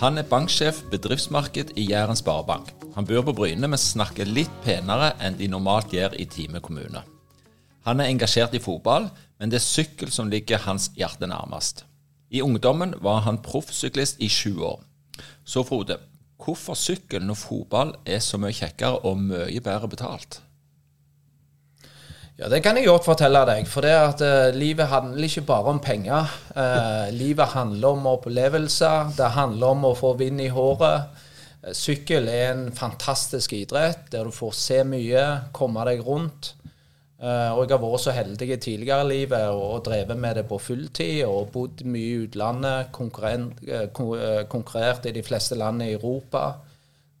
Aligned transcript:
Han 0.00 0.16
er 0.16 0.24
banksjef 0.24 0.78
bedriftsmarked 0.88 1.74
i 1.76 1.82
Jæren 1.90 2.16
Sparebank. 2.16 2.70
Han 2.94 3.04
bor 3.04 3.20
på 3.26 3.34
Bryne, 3.36 3.68
men 3.68 3.76
snakker 3.76 4.24
litt 4.24 4.54
penere 4.64 5.10
enn 5.20 5.36
de 5.36 5.48
normalt 5.52 5.92
gjør 5.92 6.16
i 6.16 6.24
Time 6.24 6.62
kommune. 6.64 7.02
Han 7.84 8.00
er 8.00 8.08
engasjert 8.08 8.56
i 8.56 8.62
fotball, 8.64 9.10
men 9.36 9.52
det 9.52 9.58
er 9.58 9.66
sykkel 9.66 10.08
som 10.08 10.32
ligger 10.32 10.64
hans 10.64 10.88
hjerte 10.96 11.28
nærmest. 11.28 11.84
I 12.32 12.40
ungdommen 12.40 12.94
var 13.04 13.26
han 13.26 13.42
proffsyklist 13.44 14.24
i 14.24 14.30
sju 14.32 14.62
år. 14.70 14.80
Så 15.44 15.66
Frode, 15.68 15.98
hvorfor 16.40 16.80
sykkel 16.80 17.26
når 17.28 17.36
fotball 17.36 17.92
er 18.08 18.24
så 18.24 18.40
mye 18.40 18.56
kjekkere 18.56 19.04
og 19.04 19.20
mye 19.20 19.60
bedre 19.60 19.92
betalt? 19.98 20.40
Ja, 22.40 22.48
Det 22.48 22.62
kan 22.64 22.78
jeg 22.78 22.86
godt 22.88 23.04
fortelle 23.04 23.42
deg. 23.44 23.66
For 23.68 23.84
det 23.84 23.90
at 23.92 24.22
uh, 24.24 24.54
livet 24.56 24.88
handler 24.88 25.26
ikke 25.26 25.42
bare 25.44 25.74
om 25.74 25.80
penger. 25.84 26.30
Uh, 26.56 27.12
livet 27.12 27.52
handler 27.52 27.98
om 27.98 28.06
opplevelser. 28.14 29.10
Det 29.18 29.28
handler 29.34 29.74
om 29.74 29.84
å 29.84 29.98
få 29.98 30.14
vind 30.16 30.40
i 30.40 30.48
håret. 30.48 31.20
Uh, 31.60 31.74
sykkel 31.76 32.30
er 32.32 32.54
en 32.54 32.70
fantastisk 32.72 33.52
idrett 33.58 34.08
der 34.14 34.24
du 34.24 34.32
får 34.32 34.56
se 34.56 34.80
mye, 34.88 35.26
komme 35.52 35.84
deg 35.90 36.00
rundt. 36.06 36.54
og 37.20 37.58
jeg 37.66 37.74
har 37.74 37.82
vært 37.82 38.00
så 38.00 38.12
heldig 38.16 38.56
tidligere 38.64 39.04
i 39.04 39.08
livet 39.10 39.52
og 39.52 39.84
drevet 39.84 40.16
med 40.16 40.38
det 40.40 40.46
på 40.48 40.56
fulltid 40.56 41.26
og 41.26 41.50
bodd 41.52 41.84
mye 41.84 42.06
i 42.06 42.22
utlandet. 42.24 42.88
Konkurrert 44.48 45.04
i 45.04 45.12
de 45.12 45.22
fleste 45.22 45.54
land 45.60 45.82
i 45.84 45.92
Europa. 45.92 46.54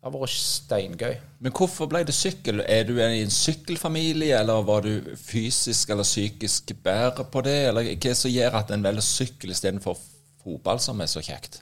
Det 0.00 0.08
har 0.08 0.14
vært 0.16 0.32
steingøy. 0.32 1.16
Men 1.44 1.52
hvorfor 1.52 1.88
ble 1.90 2.00
det 2.08 2.14
sykkel? 2.16 2.62
Er 2.64 2.86
du 2.88 2.94
i 2.96 3.04
en 3.20 3.32
sykkelfamilie, 3.34 4.32
eller 4.38 4.62
var 4.64 4.86
du 4.86 5.10
fysisk 5.20 5.92
eller 5.92 6.08
psykisk 6.08 6.72
bedre 6.80 7.26
på 7.28 7.42
det? 7.44 7.58
Eller 7.68 7.90
hva 8.00 8.14
som 8.16 8.32
gjør 8.32 8.56
at 8.62 8.72
en 8.72 8.86
velger 8.86 9.04
sykkel 9.04 9.52
istedenfor 9.52 9.98
fotball, 10.40 10.80
som 10.80 11.04
er 11.04 11.12
så 11.12 11.20
kjekt? 11.20 11.60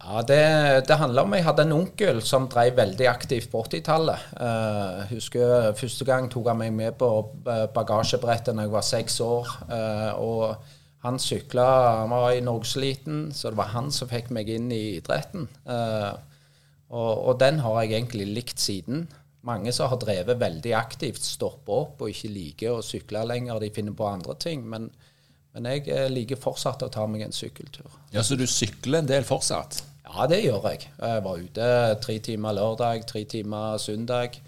Ja, 0.00 0.24
det, 0.26 0.40
det, 0.88 0.98
handler 0.98 1.22
om 1.22 1.38
Jeg 1.38 1.46
hadde 1.46 1.62
en 1.68 1.76
onkel 1.78 2.18
som 2.26 2.50
drev 2.50 2.74
veldig 2.76 3.06
aktivt 3.08 3.52
på 3.54 3.62
80-tallet. 3.62 4.26
Uh, 4.34 5.06
husker 5.14 5.70
Første 5.78 6.10
gang 6.10 6.26
tok 6.32 6.50
han 6.50 6.58
meg 6.60 6.74
med 6.74 6.98
på 6.98 7.08
bagasjebrettet 7.46 8.50
da 8.50 8.66
jeg 8.66 8.74
var 8.74 8.90
seks 8.90 9.22
år. 9.22 9.56
Uh, 9.70 10.12
og 10.18 11.06
han 11.06 11.22
sykla, 11.22 11.70
han 12.02 12.10
var 12.10 12.34
i 12.34 12.42
norgeseliten, 12.42 13.28
så 13.32 13.54
det 13.54 13.62
var 13.62 13.76
han 13.78 13.94
som 13.94 14.10
fikk 14.10 14.34
meg 14.34 14.50
inn 14.50 14.72
i 14.74 14.96
idretten. 14.98 15.46
Uh, 15.70 16.18
og, 16.94 17.12
og, 17.26 17.38
den 17.42 17.58
har 17.64 17.80
jeg 17.82 17.96
egentlig 17.98 18.26
likt 18.30 18.62
siden. 18.62 19.08
Mange 19.44 19.72
som 19.76 19.90
har 19.92 20.00
drevet 20.00 20.40
veldig 20.40 20.72
aktivt, 20.78 21.24
stopper 21.26 21.82
opp 21.82 22.04
og 22.04 22.12
ikke 22.12 22.30
liker 22.32 22.78
å 22.78 22.84
sykle 22.84 23.26
lenger. 23.28 23.60
De 23.60 23.72
finner 23.74 23.96
på 23.96 24.06
andre 24.08 24.36
ting. 24.40 24.62
Men, 24.70 24.88
men 25.52 25.68
jeg 25.68 25.88
eh, 25.92 26.06
liker 26.12 26.40
fortsatt 26.40 26.86
å 26.86 26.92
ta 26.92 27.04
meg 27.10 27.26
en 27.26 27.34
sykkeltur. 27.34 27.90
Ja, 28.14 28.22
Så 28.22 28.38
du 28.40 28.46
sykler 28.48 29.02
en 29.02 29.10
del 29.10 29.26
fortsatt? 29.28 29.82
Ja, 30.04 30.28
det 30.30 30.44
gjør 30.44 30.70
jeg. 30.70 30.88
Jeg 31.00 31.22
var 31.26 31.44
ute 31.44 31.68
tre 32.04 32.18
timer 32.22 32.56
lørdag, 32.56 33.06
tre 33.10 33.24
timer 33.28 33.78
søndag. 33.82 34.38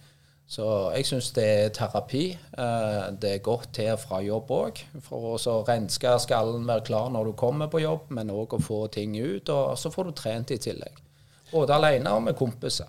Så 0.47 0.65
jeg 0.95 1.09
syns 1.09 1.33
det 1.35 1.45
er 1.45 1.73
terapi. 1.75 2.27
Eh, 2.37 3.01
det 3.21 3.33
er 3.35 3.43
godt 3.45 3.73
til 3.75 3.91
og 3.97 4.01
fra 4.05 4.21
jobb 4.23 4.53
òg. 4.55 4.85
For 5.05 5.35
å 5.35 5.57
renske 5.67 6.15
skallen, 6.23 6.69
være 6.69 6.87
klar 6.87 7.11
når 7.11 7.33
du 7.33 7.41
kommer 7.41 7.69
på 7.73 7.83
jobb, 7.83 8.07
men 8.15 8.31
òg 8.31 8.55
å 8.55 8.63
få 8.63 8.87
ting 8.95 9.19
ut. 9.19 9.51
Og 9.51 9.75
så 9.81 9.91
får 9.91 10.09
du 10.09 10.17
trent 10.17 10.55
i 10.55 10.61
tillegg. 10.63 11.03
Både 11.53 11.77
alene 11.77 12.13
og 12.13 12.25
med 12.27 12.39
kompiser. 12.39 12.89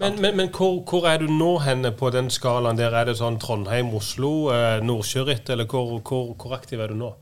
Men, 0.00 0.16
men, 0.20 0.36
men 0.36 0.48
hvor, 0.50 0.80
hvor, 0.88 1.06
er 1.06 1.20
du 1.20 1.28
nå 1.30 1.58
henne 1.62 1.92
på 1.94 2.10
den 2.10 2.30
skalaen? 2.32 2.78
Der 2.80 2.94
Er 2.96 3.10
det 3.10 3.18
sånn 3.20 3.36
Trondheim, 3.38 3.92
Oslo, 3.94 4.48
eh, 4.54 4.80
Nordsjøritt, 4.82 5.52
eller 5.52 5.68
hvor, 5.68 5.98
hvor, 6.00 6.32
hvor, 6.32 6.56
aktiv 6.56 6.80
er 6.80 6.94
du 6.94 6.96
nå? 6.98 7.12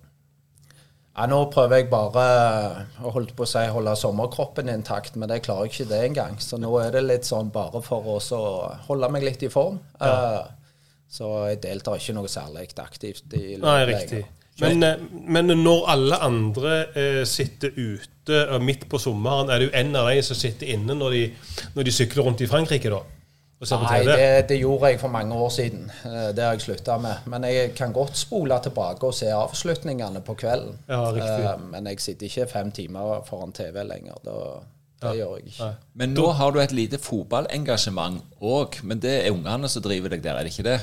Ja, 1.16 1.26
Nå 1.28 1.42
prøver 1.53 1.82
jeg 1.82 1.91
bare 1.91 2.25
å 3.03 3.10
holde 3.12 3.34
på 3.36 3.44
å 3.44 3.50
si, 3.50 3.64
holde 3.75 3.97
sommerkroppen 3.98 4.70
intakt, 4.72 5.19
men 5.19 5.34
jeg 5.34 5.44
klarer 5.44 5.69
ikke 5.69 5.88
det 5.91 6.00
engang. 6.06 6.38
Så 6.41 6.56
nå 6.62 6.70
er 6.80 6.94
det 6.94 7.03
litt 7.04 7.28
sånn 7.28 7.50
bare 7.53 7.82
for 7.84 8.14
å 8.14 8.47
holde 8.86 9.10
meg 9.12 9.26
litt 9.26 9.42
i 9.44 9.50
form. 9.53 9.82
Ja. 9.98 10.14
Uh, 10.14 10.86
så 11.10 11.28
jeg 11.50 11.59
deltar 11.66 11.98
ikke 11.98 12.14
noe 12.14 12.30
særlig 12.30 12.70
aktivt 12.78 13.34
i 13.34 13.59
løpet. 13.59 13.66
Nei, 13.66 13.80
riktig. 13.91 14.22
Men, 14.60 14.82
eh, 14.87 15.06
men, 15.26 15.53
når 15.65 15.87
alle 15.94 16.19
andre 16.25 16.75
eh, 16.94 17.22
sitter 17.28 17.72
ute 17.76 18.60
midt 18.62 18.88
på 18.91 18.98
sommeren, 19.00 19.50
er 19.50 19.59
det 19.59 19.71
jo 19.71 19.78
en 19.81 19.97
av 19.97 20.10
de 20.10 20.21
som 20.22 20.38
sitter 20.38 20.75
inne 20.75 20.94
når 20.94 21.16
de, 21.16 21.25
når 21.75 21.88
de 21.88 21.94
sykler 21.94 22.28
rundt 22.28 22.44
i 22.44 22.50
Frankrike, 22.50 22.93
da? 22.93 23.00
Nei, 23.60 23.98
det, 24.09 24.47
det, 24.48 24.56
gjorde 24.56 24.88
jeg 24.88 25.00
for 25.03 25.12
mange 25.12 25.37
år 25.37 25.50
siden. 25.53 25.82
Eh, 26.09 26.31
det 26.32 26.44
har 26.44 26.54
jeg 26.56 26.65
slutta 26.65 26.97
med. 26.97 27.26
Men 27.28 27.44
jeg 27.44 27.75
kan 27.76 27.93
godt 27.93 28.16
spole 28.16 28.56
tilbake 28.65 29.04
og 29.04 29.12
se 29.15 29.28
avslutningene 29.37 30.22
på 30.25 30.34
kvelden. 30.41 30.78
Ja, 30.88 31.03
riktig. 31.12 31.66
Men 31.69 31.91
jeg 31.91 32.00
sitter 32.00 32.31
ikke 32.31 32.47
fem 32.48 32.71
timer 32.72 33.21
foran 33.28 33.53
TV 33.53 33.82
lenger. 33.84 34.16
Da, 34.25 34.38
det 35.03 35.12
ja. 35.12 35.19
gjør 35.19 35.37
jeg 35.37 35.53
ikke. 35.53 35.69
Men 35.92 36.16
nå 36.16 36.31
har 36.38 36.56
du 36.56 36.62
et 36.62 36.72
lite 36.72 37.03
fotballengasjement 37.04 38.41
òg. 38.41 38.81
Men 38.81 39.04
det 39.04 39.12
er 39.27 39.37
ungene 39.37 39.69
som 39.69 39.84
driver 39.84 40.16
deg 40.16 40.25
der, 40.25 40.41
er 40.41 40.48
det 40.48 40.54
ikke 40.56 40.69
det? 40.71 40.81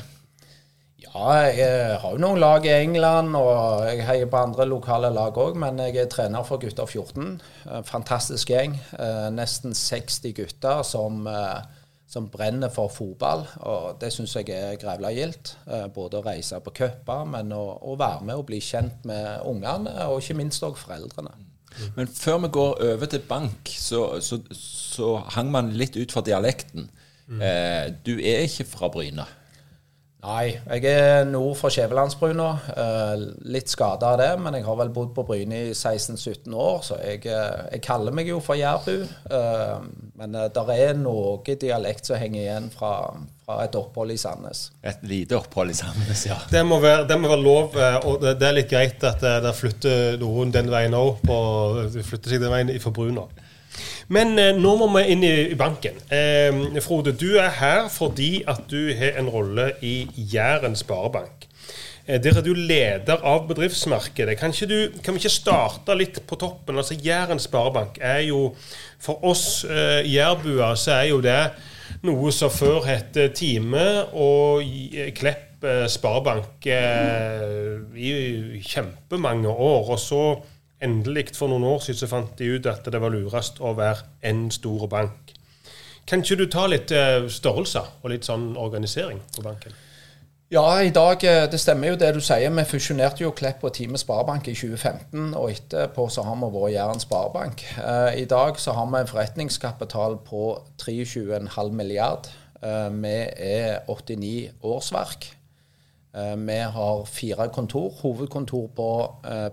Ja, 1.13 1.31
jeg 1.47 1.97
har 2.01 2.13
jo 2.13 2.19
noen 2.21 2.39
lag 2.41 2.65
i 2.67 2.73
England, 2.75 3.35
og 3.37 3.85
jeg 3.87 4.03
heier 4.07 4.29
på 4.29 4.41
andre 4.41 4.67
lokale 4.67 5.09
lag 5.13 5.37
òg. 5.39 5.57
Men 5.59 5.79
jeg 5.81 5.95
er 6.01 6.11
trener 6.11 6.45
for 6.47 6.61
gutter 6.61 6.87
14. 6.89 7.39
Fantastisk 7.87 8.51
gjeng. 8.51 8.77
Eh, 8.97 9.27
nesten 9.33 9.75
60 9.77 10.35
gutter 10.37 10.83
som, 10.87 11.25
eh, 11.27 11.61
som 12.07 12.29
brenner 12.33 12.69
for 12.73 12.91
fotball. 12.93 13.45
Og 13.59 13.99
det 14.01 14.11
syns 14.13 14.35
jeg 14.35 14.49
er 14.49 14.77
grævla 14.81 15.13
gildt. 15.15 15.55
Eh, 15.67 15.87
både 15.87 16.19
å 16.19 16.25
reise 16.25 16.59
på 16.59 16.75
cuper, 16.81 17.25
men 17.25 17.51
å, 17.51 17.63
å, 17.81 17.97
være 17.97 18.23
med 18.23 18.35
og 18.35 18.47
bli 18.51 18.59
kjent 18.59 19.05
med 19.05 19.41
ungene, 19.47 19.93
og 20.07 20.21
ikke 20.21 20.37
minst 20.37 20.63
òg 20.63 20.77
foreldrene. 20.77 21.33
Men 21.95 22.07
før 22.07 22.39
vi 22.41 22.47
går 22.57 22.79
over 22.93 23.05
til 23.05 23.21
bank, 23.27 23.69
så, 23.69 24.19
så, 24.19 24.39
så 24.51 25.17
hang 25.35 25.51
man 25.53 25.75
litt 25.77 25.97
ut 25.97 26.11
fra 26.11 26.25
dialekten. 26.25 26.89
Mm. 27.27 27.41
du 28.07 28.13
er 28.23 28.45
ikke 28.47 28.63
fra 28.63 28.87
Bryne? 28.87 29.25
Nei, 30.27 30.57
jeg 30.67 30.83
er 30.91 31.21
nord 31.23 31.53
for 31.55 31.71
Skjævelandsbrua. 31.71 32.47
Eh, 32.73 33.21
litt 33.53 33.71
skada 33.71 34.09
av 34.11 34.17
det, 34.19 34.31
men 34.43 34.57
jeg 34.57 34.65
har 34.65 34.75
vel 34.81 34.91
bodd 34.91 35.13
på 35.15 35.23
Bryne 35.29 35.61
i 35.69 35.71
16-17 35.71 36.51
år, 36.51 36.81
så 36.83 36.97
jeg, 36.99 37.21
eh, 37.31 37.61
jeg, 37.71 37.81
kaller 37.85 38.11
meg 38.15 38.27
jo 38.27 38.41
for 38.43 38.59
jærbu. 38.59 39.05
Eh, 39.07 39.87
men 40.19 40.35
det 40.35 40.65
er 40.75 40.99
noe 40.99 41.39
dialekt 41.47 42.09
som 42.09 42.19
henger 42.19 42.41
igjen 42.41 42.69
fra, 42.73 42.91
fra, 43.45 43.61
et 43.63 43.79
opphold 43.79 44.11
i 44.11 44.19
Sandnes. 44.19 44.65
Et 44.83 45.07
lite 45.07 45.39
opphold 45.39 45.71
i 45.71 45.79
Sandnes, 45.79 46.25
ja. 46.27 46.41
Det 46.51 46.65
må 46.67 46.81
være, 46.83 47.07
det 47.07 47.19
må 47.21 47.31
være 47.31 47.45
lov, 47.45 47.79
og 48.03 48.27
det, 48.27 48.35
er 48.43 48.59
litt 48.59 48.71
greit 48.73 49.07
at 49.07 49.23
det 49.23 49.55
flytter 49.55 50.19
noen 50.19 50.51
den 50.51 50.73
veien 50.73 50.97
òg. 50.97 51.23
Flytter 51.23 52.35
seg 52.35 52.43
den 52.43 52.51
veien 52.51 52.75
fra 52.83 52.91
Bruna. 52.99 53.29
Men 54.13 54.37
eh, 54.39 54.53
nå 54.55 54.75
må 54.79 54.87
vi 54.95 55.03
inn 55.11 55.25
i, 55.27 55.33
i 55.51 55.57
banken. 55.59 55.97
Eh, 56.13 56.79
Frode, 56.83 57.11
du 57.17 57.35
er 57.41 57.51
her 57.59 57.89
fordi 57.91 58.41
at 58.47 58.63
du 58.71 58.93
har 58.95 59.19
en 59.19 59.29
rolle 59.31 59.73
i 59.83 59.99
Jæren 60.15 60.77
Sparebank. 60.79 61.47
Eh, 62.07 62.21
der 62.23 62.37
er 62.39 62.45
du 62.45 62.53
leder 62.53 63.23
av 63.23 63.47
bedriftsmarkedet. 63.49 64.37
Kan, 64.39 64.51
du, 64.51 64.77
kan 65.03 65.13
vi 65.15 65.19
ikke 65.19 65.33
starte 65.33 65.97
litt 65.99 66.21
på 66.27 66.39
toppen? 66.39 66.79
Altså 66.79 66.95
Jæren 66.95 67.39
Sparebank 67.39 67.99
er 68.01 68.23
jo 68.29 68.53
For 68.99 69.19
oss 69.27 69.65
eh, 69.67 70.07
jærbuer 70.09 70.75
så 70.79 71.01
er 71.01 71.09
jo 71.11 71.19
det 71.21 71.41
noe 72.07 72.31
som 72.33 72.49
før 72.49 72.87
het 72.87 73.17
Time 73.37 73.83
og 74.17 74.63
Klepp 75.17 75.65
eh, 75.67 75.85
Sparebank 75.91 76.65
eh, 76.71 77.75
i 77.93 78.61
kjempemange 78.63 79.51
år. 79.51 79.91
Og 79.91 79.99
så 79.99 80.21
Endelig, 80.81 81.31
for 81.33 81.49
noen 81.49 81.65
år 81.65 81.81
siden, 81.81 81.97
så 82.03 82.09
fant 82.11 82.37
de 82.37 82.51
ut 82.53 82.67
at 82.69 82.85
det 82.85 82.99
var 83.01 83.09
lurest 83.09 83.57
å 83.65 83.73
være 83.77 84.05
en 84.29 84.45
stor 84.53 84.85
bank. 84.91 85.33
Kan 86.07 86.21
ikke 86.21 86.37
du 86.39 86.45
ta 86.47 86.67
litt 86.69 86.93
eh, 86.93 87.25
størrelser 87.33 87.87
og 88.03 88.11
litt 88.13 88.27
sånn 88.27 88.51
organisering 88.61 89.19
på 89.35 89.43
banken? 89.43 89.73
Ja, 90.53 90.77
i 90.79 90.93
dag, 90.95 91.23
eh, 91.27 91.47
det 91.51 91.59
stemmer 91.59 91.91
jo 91.91 91.97
det 91.99 92.13
du 92.15 92.21
sier. 92.23 92.53
Vi 92.53 92.65
fusjonerte 92.69 93.25
jo 93.25 93.33
Klepp 93.35 93.65
og 93.67 93.73
Time 93.75 93.99
Sparebank 93.99 94.47
i 94.47 94.53
2015, 94.55 95.33
og 95.35 95.49
etterpå 95.51 96.05
så 96.13 96.23
har 96.23 96.37
vi 96.39 96.51
vært 96.53 96.75
Jæren 96.75 97.03
Sparebank. 97.03 97.65
I 98.15 98.27
dag 98.29 98.61
så 98.61 98.77
har 98.77 98.87
vi 98.93 99.01
en 99.01 99.09
forretningskapital 99.09 100.19
på 100.29 100.43
23,5 100.85 101.73
milliard. 101.75 102.29
Vi 102.61 103.17
er 103.49 103.81
89 103.89 104.61
årsverk. 104.63 105.27
Vi 106.17 106.57
har 106.73 107.03
fire 107.05 107.45
kontor. 107.53 107.91
Hovedkontor 108.01 108.67
på 108.73 108.89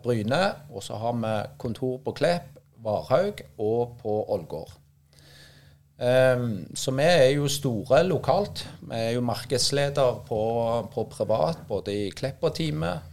Bryne, 0.02 0.44
og 0.72 0.82
så 0.86 0.96
har 0.96 1.18
vi 1.20 1.32
kontor 1.60 1.98
på 2.06 2.14
Klepp, 2.16 2.54
Varhaug 2.84 3.42
og 3.60 3.98
på 4.00 4.14
Ålgård. 4.32 4.72
Um, 5.94 6.64
så 6.74 6.90
vi 6.90 7.04
er 7.06 7.28
jo 7.36 7.46
store 7.48 8.02
lokalt. 8.02 8.64
Vi 8.82 8.96
er 8.98 9.12
jo 9.14 9.22
markedsleder 9.24 10.24
på, 10.26 10.40
på 10.94 11.04
privat, 11.12 11.60
både 11.68 11.94
i 11.94 12.08
Klepper-teamet 12.10 13.10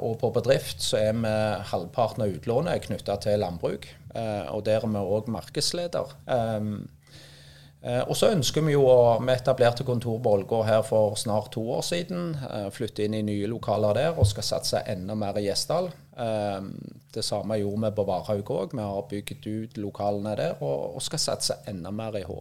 og 0.00 0.14
på 0.20 0.30
bedrift. 0.32 0.82
Så 0.84 0.96
er 0.96 1.16
vi 1.16 1.32
halvparten 1.72 2.24
av 2.24 2.30
utlånet 2.32 2.86
knytta 2.86 3.18
til 3.20 3.42
landbruk, 3.42 3.84
og 4.14 4.62
der 4.64 4.80
er 4.80 4.88
vi 4.88 5.02
òg 5.02 5.28
markedsleder. 5.28 6.14
Uh, 7.80 8.02
og 8.10 8.16
så 8.18 8.28
ønsker 8.34 8.64
vi 8.66 8.74
jo 8.74 8.82
å 8.84 9.16
Vi 9.24 9.32
etablerte 9.32 9.86
kontor 9.88 10.18
på 10.20 10.34
Ålgård 10.36 10.66
her 10.68 10.82
for 10.84 11.16
snart 11.16 11.52
to 11.54 11.64
år 11.78 11.82
siden. 11.86 12.36
flytte 12.72 13.04
inn 13.04 13.14
i 13.16 13.24
nye 13.24 13.48
lokaler 13.48 13.96
der 13.96 14.18
og 14.18 14.28
skal 14.28 14.44
satse 14.44 14.84
enda 14.86 15.16
mer 15.16 15.38
i 15.40 15.46
Gjesdal. 15.48 15.90
Um, 16.20 16.74
det 17.14 17.24
samme 17.24 17.56
gjorde 17.56 17.86
vi 17.86 17.96
på 17.96 18.04
Varhaug 18.04 18.50
òg. 18.52 18.74
Vi 18.76 18.84
har 18.84 19.06
bygd 19.10 19.46
ut 19.46 19.78
lokalene 19.80 20.36
der 20.36 20.58
og, 20.60 21.00
skal 21.02 21.22
satse 21.22 21.56
enda 21.70 21.90
mer 21.90 22.18
i 22.18 22.26
Hå. 22.26 22.40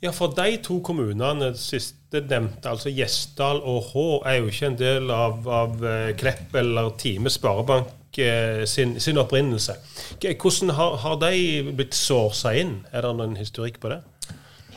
Ja, 0.00 0.10
for 0.16 0.32
de 0.32 0.56
to 0.64 0.78
kommunene 0.80 1.52
siste 1.60 2.22
nevnte, 2.24 2.70
altså 2.72 2.90
Gjesdal 2.90 3.60
og 3.60 3.92
Hå, 3.92 4.06
er 4.26 4.40
jo 4.40 4.50
ikke 4.50 4.70
en 4.72 4.78
del 4.80 5.10
av, 5.12 5.44
av 5.46 5.84
eh, 5.84 6.12
Klepp 6.18 6.56
eller 6.56 6.94
Time 6.98 7.30
Sparebank 7.30 8.18
eh, 8.18 8.64
sin, 8.64 8.96
sin, 9.00 9.20
opprinnelse. 9.20 9.76
Hvordan 10.24 10.74
har, 10.78 10.96
har 11.04 11.20
de 11.20 11.74
blitt 11.76 11.94
sårsa 11.94 12.54
inn? 12.56 12.80
Er 12.90 13.04
det 13.06 13.12
noen 13.20 13.36
historikk 13.38 13.78
på 13.82 13.92
det? 13.92 14.00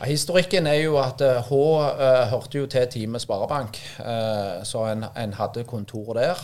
Historikken 0.04 0.68
er 0.68 0.82
jo 0.82 0.98
at 1.00 1.22
H 1.48 1.52
uh, 1.54 2.24
hørte 2.32 2.58
jo 2.58 2.68
til 2.68 2.88
Time 2.92 3.20
Sparebank, 3.20 3.78
uh, 4.00 4.60
så 4.68 4.88
en, 4.92 5.06
en, 5.18 5.34
hadde 5.38 5.64
kontor 5.64 6.14
der. 6.18 6.40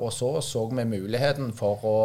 Og 0.00 0.12
så 0.12 0.40
så 0.40 0.64
vi 0.72 0.84
muligheten 0.84 1.52
for 1.52 1.84
å 1.84 1.98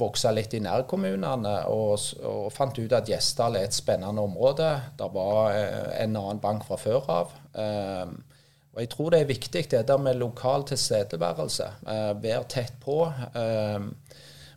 vokse 0.00 0.30
litt 0.32 0.54
i 0.56 0.62
nærkommunene, 0.64 1.54
og, 1.68 1.98
og, 2.24 2.46
fant 2.54 2.78
ut 2.78 2.92
at 2.96 3.08
Gjesdal 3.10 3.58
er 3.58 3.68
et 3.68 3.76
spennende 3.76 4.22
område. 4.22 4.70
Det 4.98 5.10
var 5.12 5.52
en 6.00 6.16
annen 6.16 6.40
bank 6.40 6.64
fra 6.64 6.78
før 6.80 7.10
av. 7.12 7.34
og 8.72 8.80
jeg 8.80 8.88
tror 8.90 9.10
det 9.12 9.20
er 9.20 9.28
viktig 9.28 9.64
det 9.70 9.82
der 9.88 9.98
med 9.98 10.16
lokal 10.16 10.64
tilstedeværelse. 10.64 11.68
være 12.22 12.44
tett 12.48 12.80
på. 12.80 13.02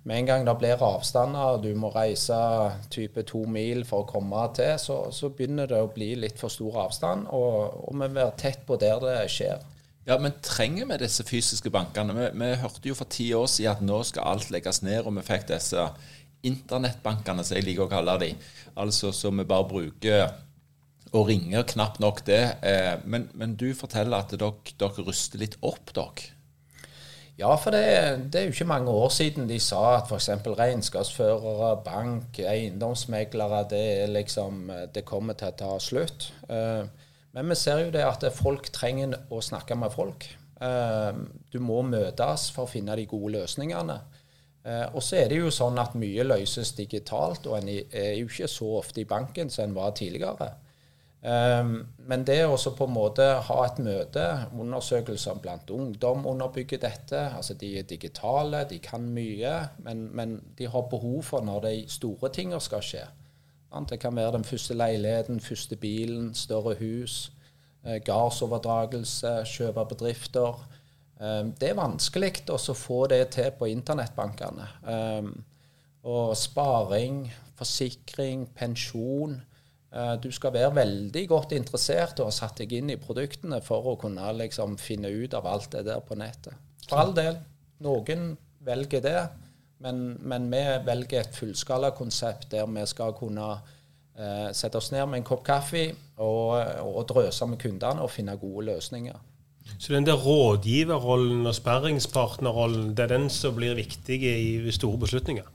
Med 0.07 0.21
en 0.21 0.27
gang 0.29 0.45
det 0.47 0.53
blir 0.61 0.83
avstander, 0.87 1.57
du 1.59 1.73
må 1.75 1.89
reise 1.91 2.35
type 2.93 3.25
to 3.27 3.41
mil 3.51 3.83
for 3.87 4.05
å 4.05 4.07
komme 4.07 4.45
til, 4.55 4.77
så, 4.79 5.01
så 5.11 5.33
begynner 5.35 5.67
det 5.67 5.81
å 5.83 5.89
bli 5.91 6.13
litt 6.15 6.39
for 6.39 6.53
stor 6.53 6.85
avstand, 6.85 7.27
og, 7.35 7.81
og 7.83 7.91
vi 7.91 7.99
må 8.05 8.13
være 8.15 8.37
tett 8.39 8.63
på 8.67 8.79
der 8.79 9.03
det 9.03 9.17
skjer. 9.33 9.65
Ja, 10.07 10.15
Men 10.23 10.37
trenger 10.39 10.87
vi 10.87 11.01
disse 11.01 11.25
fysiske 11.27 11.71
bankene? 11.73 12.15
Vi, 12.15 12.29
vi, 12.39 12.53
hørte 12.61 12.87
jo 12.87 12.95
for 12.95 13.11
ti 13.11 13.33
år 13.35 13.49
siden 13.51 13.73
at 13.73 13.83
nå 13.83 13.99
skal 14.07 14.29
alt 14.31 14.53
legges 14.55 14.79
ned, 14.85 15.01
og 15.03 15.17
vi 15.17 15.25
fikk 15.27 15.49
disse 15.51 15.89
internettbankene, 16.47 17.43
som 17.43 17.59
jeg 17.59 17.67
liker 17.67 17.89
å 17.89 17.91
kalle 17.91 18.15
de. 18.23 18.31
Altså 18.79 19.11
som 19.11 19.35
vi 19.35 19.47
bare 19.49 19.67
bruker 19.67 20.29
og 21.11 21.27
ringer 21.27 21.67
knapt 21.67 21.99
nok 22.03 22.23
det. 22.27 22.41
Eh, 22.63 22.95
men, 23.03 23.27
men, 23.35 23.59
du 23.59 23.73
forteller 23.75 24.23
at 24.23 24.31
dere, 24.31 24.53
dere 24.79 25.07
ruster 25.07 25.43
litt 25.43 25.59
opp, 25.59 25.91
dere. 25.95 26.31
Ja, 27.37 27.51
for 27.61 27.69
det, 27.69 27.81
det, 28.33 28.39
er 28.39 28.47
jo 28.47 28.55
ikke 28.55 28.65
mange 28.65 28.89
år 28.89 29.11
siden 29.13 29.45
de 29.49 29.59
sa 29.61 29.99
at 29.99 30.09
f.eks. 30.09 30.29
regnskapsførere, 30.57 31.75
bank, 31.85 32.39
eiendomsmeglere 32.41 33.59
det, 33.69 34.09
liksom, 34.09 34.71
det 34.93 35.05
kommer 35.05 35.37
til 35.37 35.51
å 35.51 35.57
ta 35.59 35.75
slutt. 35.77 36.31
Uh, 36.49 36.89
men 37.37 37.53
vi 37.53 37.59
ser 37.59 37.83
jo 37.83 37.93
det 37.93 38.01
at 38.01 38.25
folk 38.33 38.71
trenger 38.73 39.13
å 39.29 39.43
snakke 39.45 39.77
med 39.77 39.93
folk. 39.93 40.25
Uh, 40.57 41.13
du 41.53 41.59
må 41.61 41.83
møtes 41.85 42.49
for 42.55 42.65
å 42.65 42.71
finne 42.71 42.97
de 42.97 43.05
gode 43.05 43.35
løsningene. 43.35 43.99
Uh, 44.65 44.87
og 44.97 45.03
så 45.05 45.19
er 45.21 45.29
det 45.29 45.37
jo 45.37 45.53
sånn 45.53 45.77
at 45.77 45.93
mye 45.93 46.25
løses 46.25 46.73
digitalt, 46.79 47.45
og 47.45 47.59
en 47.59 47.69
er 47.69 48.15
jo 48.17 48.31
ikke 48.31 48.49
så 48.49 48.79
ofte 48.79 49.05
i 49.05 49.09
banken 49.09 49.53
som 49.53 49.67
en 49.67 49.77
var 49.77 49.93
tidligere. 49.93 50.55
Um, 51.17 51.87
men 52.07 52.23
det 52.27 52.43
å 52.45 52.55
på 52.77 52.85
en 52.85 52.93
måte 52.93 53.25
ha 53.47 53.55
et 53.65 53.79
møte, 53.81 54.23
undersøkelser 54.53 55.39
blant 55.41 55.71
ungdom 55.73 56.27
underbygger 56.29 56.79
dette. 56.83 57.23
altså 57.35 57.53
De 57.57 57.73
er 57.79 57.87
digitale, 57.89 58.65
de 58.69 58.77
kan 58.79 59.01
mye, 59.01 59.55
men, 59.83 60.07
men 60.15 60.37
de 60.57 60.69
har 60.69 60.85
behov 60.91 61.23
for 61.23 61.41
når 61.41 61.65
de 61.65 61.73
store 61.89 62.29
tingene 62.29 62.61
skal 62.61 62.85
skje. 62.85 63.07
Det 63.89 63.99
kan 63.99 64.15
være 64.15 64.37
den 64.37 64.45
første 64.47 64.73
leiligheten, 64.73 65.41
første 65.43 65.75
bilen, 65.75 66.33
større 66.35 66.75
hus, 66.79 67.31
eh, 67.85 67.99
gardsoverdragelse, 68.05 69.43
kjøpe 69.45 69.85
bedrifter. 69.89 70.63
Um, 71.19 71.51
det 71.59 71.71
er 71.71 71.77
vanskelig 71.77 72.45
å 72.53 72.57
få 72.77 73.07
det 73.09 73.23
til 73.33 73.51
på 73.57 73.65
internettbankene. 73.65 74.67
Um, 74.85 75.43
og 76.03 76.37
sparing, 76.37 77.25
forsikring, 77.57 78.47
pensjon. 78.55 79.41
Eh, 79.91 80.13
du 80.19 80.31
skal 80.35 80.53
være 80.55 80.73
veldig 80.75 81.23
godt 81.29 81.53
interessert 81.55 82.19
og 82.19 82.29
ha 82.29 82.35
satt 82.35 82.59
deg 82.61 82.75
inn 82.79 82.91
i 82.91 82.99
produktene 82.99 83.61
for 83.63 83.93
å 83.93 83.95
kunne 83.99 84.33
liksom 84.41 84.75
finne 84.81 85.11
ut 85.11 85.37
av 85.37 85.47
alt 85.47 85.71
det 85.77 85.85
der 85.87 86.03
på 86.03 86.17
nettet. 86.19 86.57
For 86.87 86.99
all 86.99 87.13
del, 87.15 87.39
noen 87.83 88.33
velger 88.67 89.03
det, 89.03 89.21
men, 89.83 90.17
men 90.27 90.49
vi 90.51 90.61
velger 90.87 91.23
et 91.23 91.37
fullskalakonsept 91.37 92.49
der 92.51 92.67
vi 92.71 92.83
skal 92.89 93.15
kunne 93.15 93.47
eh, 94.17 94.49
sette 94.51 94.81
oss 94.81 94.91
ned 94.91 95.05
med 95.07 95.21
en 95.21 95.27
kopp 95.27 95.45
kaffe 95.47 95.87
og, 96.17 96.57
og 96.83 97.01
drøse 97.07 97.47
med 97.47 97.61
kundene 97.61 98.03
og 98.03 98.11
finne 98.11 98.35
gode 98.41 98.67
løsninger. 98.73 99.23
Så 99.77 99.91
den 99.93 100.07
der 100.07 100.15
rådgiverrollen 100.15 101.45
og 101.47 101.55
sperringspartnerrollen, 101.55 102.93
det 102.95 103.03
er 103.05 103.13
den 103.17 103.27
som 103.29 103.55
blir 103.55 103.75
viktig 103.75 104.19
i 104.23 104.71
store 104.71 104.99
beslutninger? 105.03 105.47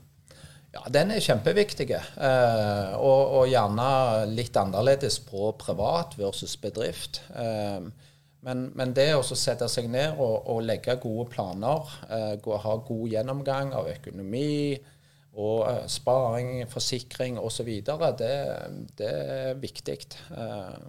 Ja, 0.73 0.81
Den 0.89 1.11
er 1.13 1.21
kjempeviktig. 1.21 1.91
Eh, 1.93 2.93
og, 2.97 3.21
og, 3.37 3.43
gjerne 3.51 4.25
litt 4.31 4.57
annerledes 4.57 5.19
på 5.21 5.51
privat 5.61 6.17
versus 6.17 6.55
bedrift. 6.57 7.21
Eh, 7.37 7.85
men, 8.43 8.63
men, 8.75 8.91
det 8.95 9.11
å 9.15 9.21
sette 9.23 9.69
seg 9.71 9.87
ned 9.91 10.17
og, 10.17 10.49
og 10.51 10.65
legge 10.65 10.97
gode 10.99 11.29
planer, 11.31 11.93
eh, 12.09 12.49
ha 12.65 12.73
god 12.89 13.13
gjennomgang 13.13 13.71
av 13.77 13.87
økonomi 13.93 14.73
og 15.33 15.61
eh, 15.69 15.85
sparing, 15.89 16.65
forsikring 16.69 17.37
osv., 17.39 17.69
det, 18.19 18.33
det 18.97 19.11
er 19.13 19.61
viktig. 19.61 19.99
Eh, 20.33 20.79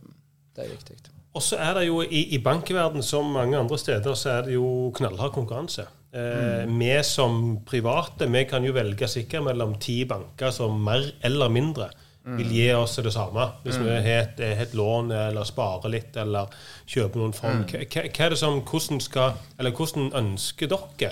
det 0.54 0.64
er 0.64 0.72
viktig. 0.72 0.96
Og 1.34 1.42
så 1.42 1.58
er 1.58 1.76
det 1.78 1.88
jo 1.88 2.00
i, 2.02 2.24
i 2.34 2.38
bankverden 2.42 3.02
som 3.02 3.32
mange 3.34 3.58
andre 3.58 3.78
steder, 3.78 4.16
så 4.16 4.38
er 4.38 4.48
det 4.48 4.56
jo 4.56 4.90
knallhard 4.94 5.34
konkurranse. 5.34 5.86
Eh, 6.14 6.66
Vi 6.71 7.02
som 7.02 7.64
private 7.66 8.26
vi 8.30 8.44
kan 8.47 8.64
jo 8.64 8.73
velge 8.73 9.09
sikkert 9.11 9.44
mellom 9.49 9.78
ti 9.83 10.04
banker 10.04 10.50
som 10.54 10.76
mer 10.85 11.11
eller 11.23 11.50
mindre 11.50 11.90
vil 12.25 12.52
gi 12.56 12.68
oss 12.73 12.97
det 12.97 13.12
samme. 13.12 13.49
Hvis 13.64 13.76
vi 13.76 13.90
har 13.90 14.06
et, 14.23 14.38
et, 14.40 14.75
lån 14.75 15.11
eller 15.12 15.44
sparer 15.44 15.92
litt 15.92 16.16
eller 16.16 16.49
kjøper 16.87 17.21
noen 17.21 17.35
fond. 17.37 17.66
Hva, 17.68 17.85
hva 17.85 18.25
er 18.25 18.33
det 18.33 18.38
som, 18.40 18.62
hvordan, 18.64 19.00
skal, 19.04 19.35
eller 19.59 19.75
hvordan 19.76 20.09
ønsker 20.23 20.71
dere 20.73 21.11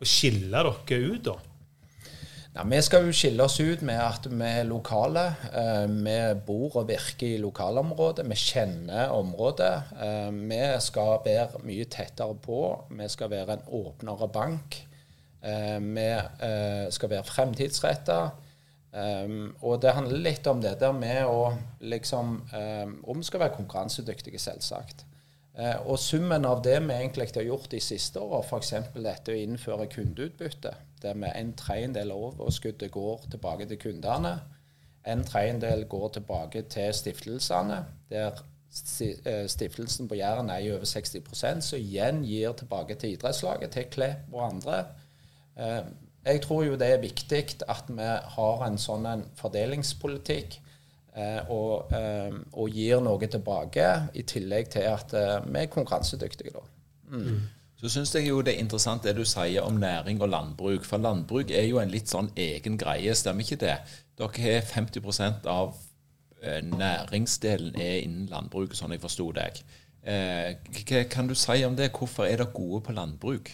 å 0.00 0.08
skille 0.08 0.48
dere 0.54 1.02
ut, 1.04 1.20
da? 1.26 1.36
Ja, 2.54 2.62
vi 2.70 2.78
skal 2.86 3.08
jo 3.08 3.14
skille 3.18 3.42
oss 3.42 3.56
ut 3.58 3.80
med 3.82 3.98
at 3.98 4.28
vi 4.30 4.46
er 4.46 4.68
lokale. 4.68 5.24
Eh, 5.58 5.88
vi 5.90 6.18
bor 6.46 6.76
og 6.78 6.84
virker 6.86 7.32
i 7.32 7.40
lokalområdet. 7.42 8.22
Vi 8.30 8.36
kjenner 8.38 9.10
området. 9.10 9.72
Eh, 9.98 10.28
vi 10.30 10.60
skal 10.78 11.16
være 11.24 11.64
mye 11.66 11.88
tettere 11.90 12.36
på. 12.44 12.60
Vi 12.94 13.08
skal 13.10 13.32
være 13.32 13.56
en 13.56 13.66
åpnere 13.74 14.30
bank. 14.30 14.78
Eh, 15.42 15.80
vi 15.82 16.06
skal 16.94 17.10
være 17.16 17.26
fremtidsretta. 17.26 18.20
og 19.62 19.82
det 19.82 19.90
handler 19.90 20.18
litt 20.22 20.46
om 20.46 20.60
det 20.62 20.78
der 20.78 20.92
med 20.92 21.24
å 21.26 21.56
liksom 21.80 22.40
Og 23.02 23.16
vi 23.16 23.22
skal 23.24 23.40
være 23.40 23.56
konkurransedyktige, 23.56 24.38
selvsagt. 24.38 25.04
Og 25.86 25.98
summen 25.98 26.44
av 26.44 26.62
det 26.62 26.78
vi 26.82 26.94
egentlig 26.94 27.34
har 27.34 27.42
gjort 27.42 27.70
de 27.70 27.80
siste 27.80 28.20
åra, 28.20 28.44
f.eks. 28.44 28.72
dette 28.94 29.32
å 29.32 29.34
innføre 29.34 29.86
kundeutbytte, 29.86 30.74
der 31.04 31.14
med 31.14 31.36
en 31.36 31.52
tredjedel 31.56 32.12
av 32.14 32.26
overskuddet 32.32 32.90
går 32.92 33.26
tilbake 33.30 33.68
til 33.70 33.80
kundene, 33.82 34.38
en 35.06 35.24
tredjedel 35.24 35.84
går 35.88 36.08
tilbake 36.08 36.62
til 36.72 36.94
stiftelsene, 36.96 37.84
der 38.10 38.40
eh, 39.00 39.46
stiftelsen 39.48 40.08
på 40.08 40.14
Jæren 40.14 40.50
er 40.50 40.64
i 40.64 40.70
over 40.72 40.88
60% 40.88 41.60
så 41.60 41.76
igjen 41.76 42.22
gir 42.24 42.52
tilbake 42.52 42.94
til 42.94 43.12
idrettslaget, 43.12 43.70
til 43.70 43.90
Klepp 43.90 44.32
og 44.32 44.46
andre. 44.46 44.84
Eh, 45.58 45.82
jeg 46.24 46.40
tror 46.42 46.64
jo 46.64 46.76
det 46.80 46.88
er 46.92 47.02
viktig 47.02 47.42
at 47.68 47.90
vi 47.92 48.06
har 48.36 48.64
en 48.66 48.78
sånn 48.80 49.04
en 49.06 49.26
fordelingspolitikk 49.36 50.56
eh, 51.16 51.50
og, 51.52 51.92
og, 52.52 52.70
gir 52.72 53.04
noe 53.04 53.28
tilbake, 53.28 53.90
i 54.14 54.22
tillegg 54.22 54.72
til 54.72 54.88
at 54.88 55.12
vi 55.44 55.60
er 55.60 55.68
konkurransedyktige. 55.68 56.56
da. 56.56 56.64
Mm. 57.12 57.42
Så 57.84 57.90
syns 57.92 58.14
jeg 58.16 58.30
jo 58.30 58.38
det 58.40 58.54
er 58.54 58.62
interessant 58.62 59.04
det 59.04 59.12
du 59.12 59.26
sier 59.28 59.60
om 59.60 59.76
næring 59.76 60.22
og 60.24 60.30
landbruk. 60.32 60.86
For 60.88 60.96
landbruk 60.96 61.50
er 61.52 61.66
jo 61.68 61.82
en 61.82 61.90
litt 61.92 62.08
sånn 62.08 62.30
egen 62.40 62.78
greie, 62.80 63.12
stemmer 63.12 63.44
ikke 63.44 63.58
det? 63.60 63.74
Dere 64.16 64.40
har 64.40 64.64
50 64.70 65.44
av 65.52 65.74
eh, 66.40 66.62
næringsdelen 66.64 67.76
er 67.76 67.98
innen 68.06 68.30
landbruket, 68.32 68.78
sånn 68.80 68.96
jeg 68.96 69.04
forsto 69.04 69.28
deg. 69.36 69.60
Eh, 70.00 70.56
hva 70.80 71.04
kan 71.12 71.28
du 71.28 71.36
si 71.36 71.60
om 71.68 71.76
det? 71.76 71.90
Hvorfor 71.92 72.24
er 72.24 72.40
dere 72.40 72.56
gode 72.56 72.80
på 72.88 72.96
landbruk? 72.96 73.52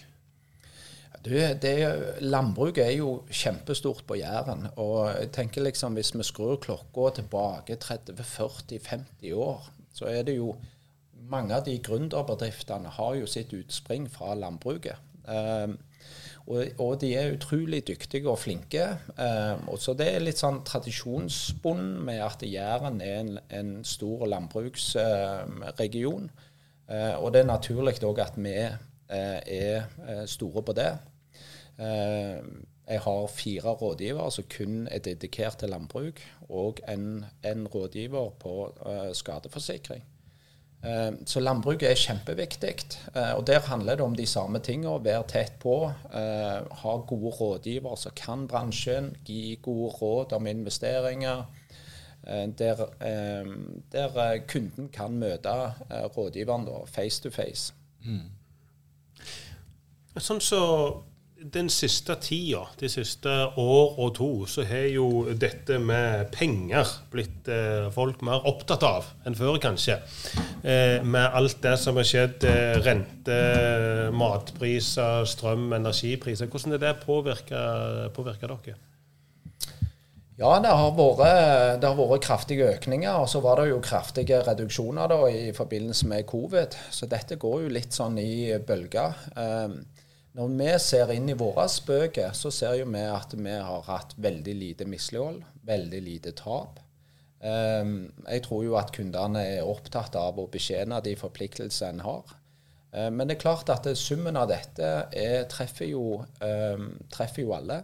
Du, 1.26 1.34
det, 1.34 1.76
landbruket 2.22 2.84
er 2.86 2.96
jo 3.00 3.24
kjempestort 3.34 4.06
på 4.06 4.22
Jæren. 4.22 4.68
Og 4.78 5.08
jeg 5.10 5.34
tenker 5.34 5.66
liksom 5.66 5.98
hvis 5.98 6.14
vi 6.14 6.30
skrur 6.30 6.62
klokka 6.62 7.16
tilbake 7.18 7.82
30-40-50 7.82 9.34
år, 9.34 9.72
så 9.90 10.06
er 10.06 10.22
det 10.30 10.38
jo 10.38 10.54
mange 11.30 11.54
av 11.54 11.64
de 11.66 11.76
gründerbedriftene 11.82 12.90
har 12.96 13.14
jo 13.20 13.28
sitt 13.30 13.54
utspring 13.56 14.08
fra 14.10 14.34
landbruket. 14.38 14.98
Um, 15.24 15.78
og, 16.50 16.64
og, 16.78 16.94
de 17.00 17.12
er 17.14 17.36
utrolig 17.36 17.84
dyktige 17.86 18.30
og 18.30 18.40
flinke. 18.42 18.86
Um, 19.14 19.68
og 19.70 19.78
så 19.78 19.94
det 19.94 20.08
er 20.10 20.24
litt 20.24 20.40
sånn 20.40 20.62
tradisjonsbund 20.66 22.00
med 22.06 22.22
at 22.24 22.42
Jæren 22.46 22.98
er 23.04 23.20
en, 23.20 23.36
en 23.54 23.72
stor 23.86 24.26
landbruksregion. 24.30 26.30
Uh, 26.90 27.14
og 27.20 27.30
det 27.34 27.44
er 27.44 27.52
naturlig 27.52 28.00
òg 28.02 28.24
at 28.24 28.40
vi 28.40 28.56
uh, 28.66 29.38
er 29.46 30.26
store 30.26 30.64
på 30.66 30.74
det. 30.74 30.90
Uh, 31.78 32.42
jeg 32.90 33.04
har 33.04 33.26
fire 33.30 33.76
rådgivere 33.78 34.30
som 34.34 34.46
kun 34.50 34.88
er 34.90 34.98
dedikert 34.98 35.60
til 35.60 35.70
landbruk, 35.70 36.18
og 36.48 36.80
en, 36.90 37.22
en 37.46 37.68
rådgiver 37.70 38.32
på 38.42 38.54
skadeforsikring. 39.14 40.02
Eh, 40.82 41.12
så 41.26 41.40
landbruket 41.40 41.90
er 41.90 41.98
kjempeviktig. 41.98 42.74
Eh, 43.14 43.32
og 43.36 43.46
Der 43.46 43.60
handler 43.60 43.94
det 43.94 44.04
om 44.04 44.16
de 44.16 44.26
samme 44.26 44.58
tingene. 44.58 45.04
Være 45.04 45.24
tett 45.28 45.52
på. 45.60 45.92
Eh, 46.14 46.76
ha 46.82 46.96
gode 46.96 47.34
rådgivere 47.40 47.96
som 47.96 48.12
kan 48.16 48.46
bransjen. 48.48 49.16
Gi 49.24 49.58
gode 49.62 49.92
råd 50.02 50.32
om 50.32 50.46
investeringer. 50.46 51.44
Der, 52.58 52.76
der 53.92 54.38
kunden 54.48 54.88
kan 54.92 55.12
møte 55.18 55.48
rådgiveren 56.16 56.68
face 56.86 57.22
to 57.22 57.30
face. 57.30 57.72
Mm. 58.04 58.28
Sånn 60.20 60.40
så 60.44 60.60
den 61.40 61.70
siste 61.72 62.14
tida, 62.20 62.66
de 62.80 62.88
siste 62.90 63.30
år 63.58 63.94
og 63.98 64.12
to, 64.18 64.28
så 64.50 64.64
har 64.68 64.90
jo 64.92 65.06
dette 65.40 65.78
med 65.80 66.28
penger 66.34 66.88
blitt 67.12 67.48
eh, 67.48 67.88
folk 67.94 68.20
mer 68.26 68.44
opptatt 68.48 68.84
av 68.84 69.08
enn 69.24 69.36
før, 69.38 69.56
kanskje. 69.62 69.96
Eh, 70.60 71.00
med 71.00 71.24
alt 71.24 71.62
det 71.64 71.76
som 71.80 71.96
har 71.96 72.08
skjedd, 72.08 72.44
eh, 72.44 72.76
rente, 72.84 73.40
matpriser, 74.12 75.24
strøm, 75.28 75.70
energipriser. 75.78 76.50
Hvordan 76.50 76.76
er 76.76 76.84
det 76.84 76.94
påvirker, 77.06 78.52
dere? 78.66 78.76
Ja, 80.40 80.54
det 80.60 80.72
har, 80.72 80.92
vært, 80.96 81.80
det 81.80 81.88
har, 81.88 81.96
vært, 82.00 82.24
kraftige 82.24 82.68
økninger. 82.74 83.16
Og 83.20 83.28
så 83.28 83.42
var 83.44 83.60
det 83.60 83.70
jo 83.72 83.80
kraftige 83.84 84.42
reduksjoner 84.44 85.08
da, 85.12 85.22
i 85.28 85.50
forbindelse 85.56 86.08
med 86.08 86.28
covid. 86.28 86.76
Så 86.92 87.08
dette 87.08 87.40
går 87.40 87.64
jo 87.64 87.72
litt 87.72 87.96
sånn 87.96 88.16
i 88.20 88.52
bølger. 88.64 89.16
Eh, 89.36 89.80
når 90.38 90.52
vi 90.54 90.68
ser 90.78 91.10
inn 91.10 91.26
i 91.32 91.34
våre 91.38 91.66
bøker, 91.86 92.30
så 92.38 92.52
ser 92.54 92.76
jo 92.78 92.86
vi 92.92 93.02
at 93.02 93.34
vi 93.34 93.54
har 93.56 93.82
hatt 93.88 94.14
veldig 94.16 94.54
lite 94.54 94.86
mislighold, 94.86 95.42
veldig 95.66 96.02
lite 96.06 96.32
tap. 96.38 96.78
Um, 97.40 98.12
jeg 98.28 98.44
tror 98.44 98.64
jo 98.66 98.76
at 98.78 98.92
kundene 98.94 99.42
er 99.56 99.66
opptatt 99.66 100.14
av 100.20 100.38
å 100.38 100.46
betjene 100.52 101.00
de 101.02 101.16
forpliktelsene 101.18 101.96
en 101.96 102.04
har. 102.04 102.34
Um, 102.92 103.16
men 103.16 103.26
det 103.26 103.38
er 103.38 103.42
klart 103.42 103.72
at 103.74 103.88
summen 103.98 104.38
av 104.38 104.50
dette 104.52 104.90
er, 105.10 105.48
treffer, 105.50 105.88
jo, 105.90 106.20
um, 106.44 106.92
treffer, 107.10 107.46
jo, 107.46 107.56
alle. 107.56 107.82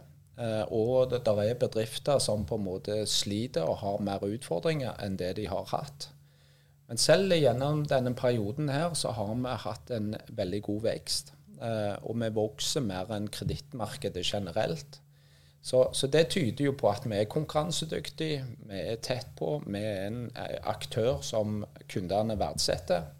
Og 0.69 1.09
det 1.09 1.23
er 1.25 1.55
bedrifter 1.57 2.19
som 2.21 2.43
på 2.45 2.59
en 2.59 2.65
måte 2.67 2.97
sliter 3.09 3.65
og 3.65 3.79
har 3.81 4.03
mer 4.05 4.21
utfordringer 4.21 4.99
enn 5.01 5.15
det 5.17 5.31
de 5.39 5.47
har 5.49 5.65
hatt. 5.71 6.11
Men 6.85 7.01
selv 7.01 7.33
gjennom 7.33 7.81
denne 7.89 8.13
perioden 8.13 8.69
her 8.69 8.93
så 8.93 9.15
har 9.17 9.33
vi 9.33 9.55
hatt 9.63 9.89
en 9.97 10.13
veldig 10.37 10.61
god 10.69 10.85
vekst. 10.91 11.33
Eh, 11.57 11.95
og 12.05 12.17
vi 12.21 12.29
vokser 12.35 12.85
mer 12.85 13.09
enn 13.15 13.29
kredittmarkedet 13.33 14.23
generelt. 14.25 14.99
Så, 15.61 15.87
så, 15.97 16.07
det 16.07 16.29
tyder 16.31 16.69
jo 16.69 16.75
på 16.77 16.89
at 16.91 17.07
vi 17.09 17.17
er 17.17 17.29
konkurransedyktige, 17.31 18.43
vi 18.69 18.81
er 18.93 18.99
tett 19.03 19.33
på, 19.35 19.57
vi 19.65 19.81
er 19.81 20.05
en 20.07 20.19
eh, 20.37 20.59
aktør 20.69 21.23
som 21.25 21.63
kundene 21.89 22.37
verdsetter. 22.39 23.13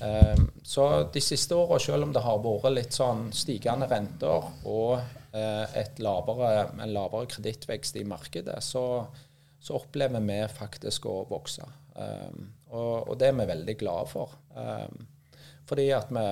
Um, 0.00 0.46
så 0.64 0.84
de 1.12 1.20
siste 1.20 1.52
åra, 1.60 1.76
selv 1.82 2.06
om 2.06 2.12
det 2.14 2.22
har 2.24 2.38
vært 2.40 2.72
litt 2.72 2.96
sånn 2.96 3.26
stigende 3.36 3.84
renter 3.90 4.46
og 4.64 4.94
lavere, 6.00 6.52
en 6.80 6.94
lavere 6.94 7.28
kredittvekst 7.28 7.98
i 8.00 8.06
markedet, 8.08 8.54
så, 8.64 9.04
så, 9.58 9.76
opplever 9.76 10.24
vi 10.24 10.38
faktisk 10.48 11.10
å 11.10 11.18
vokse. 11.28 11.66
Og, 11.98 13.10
og, 13.10 13.12
det 13.20 13.28
er 13.28 13.36
vi 13.42 13.48
veldig 13.50 13.76
glade 13.82 14.08
for. 14.14 14.38
Fordi 15.68 15.88
at 15.96 16.10
vi, 16.12 16.24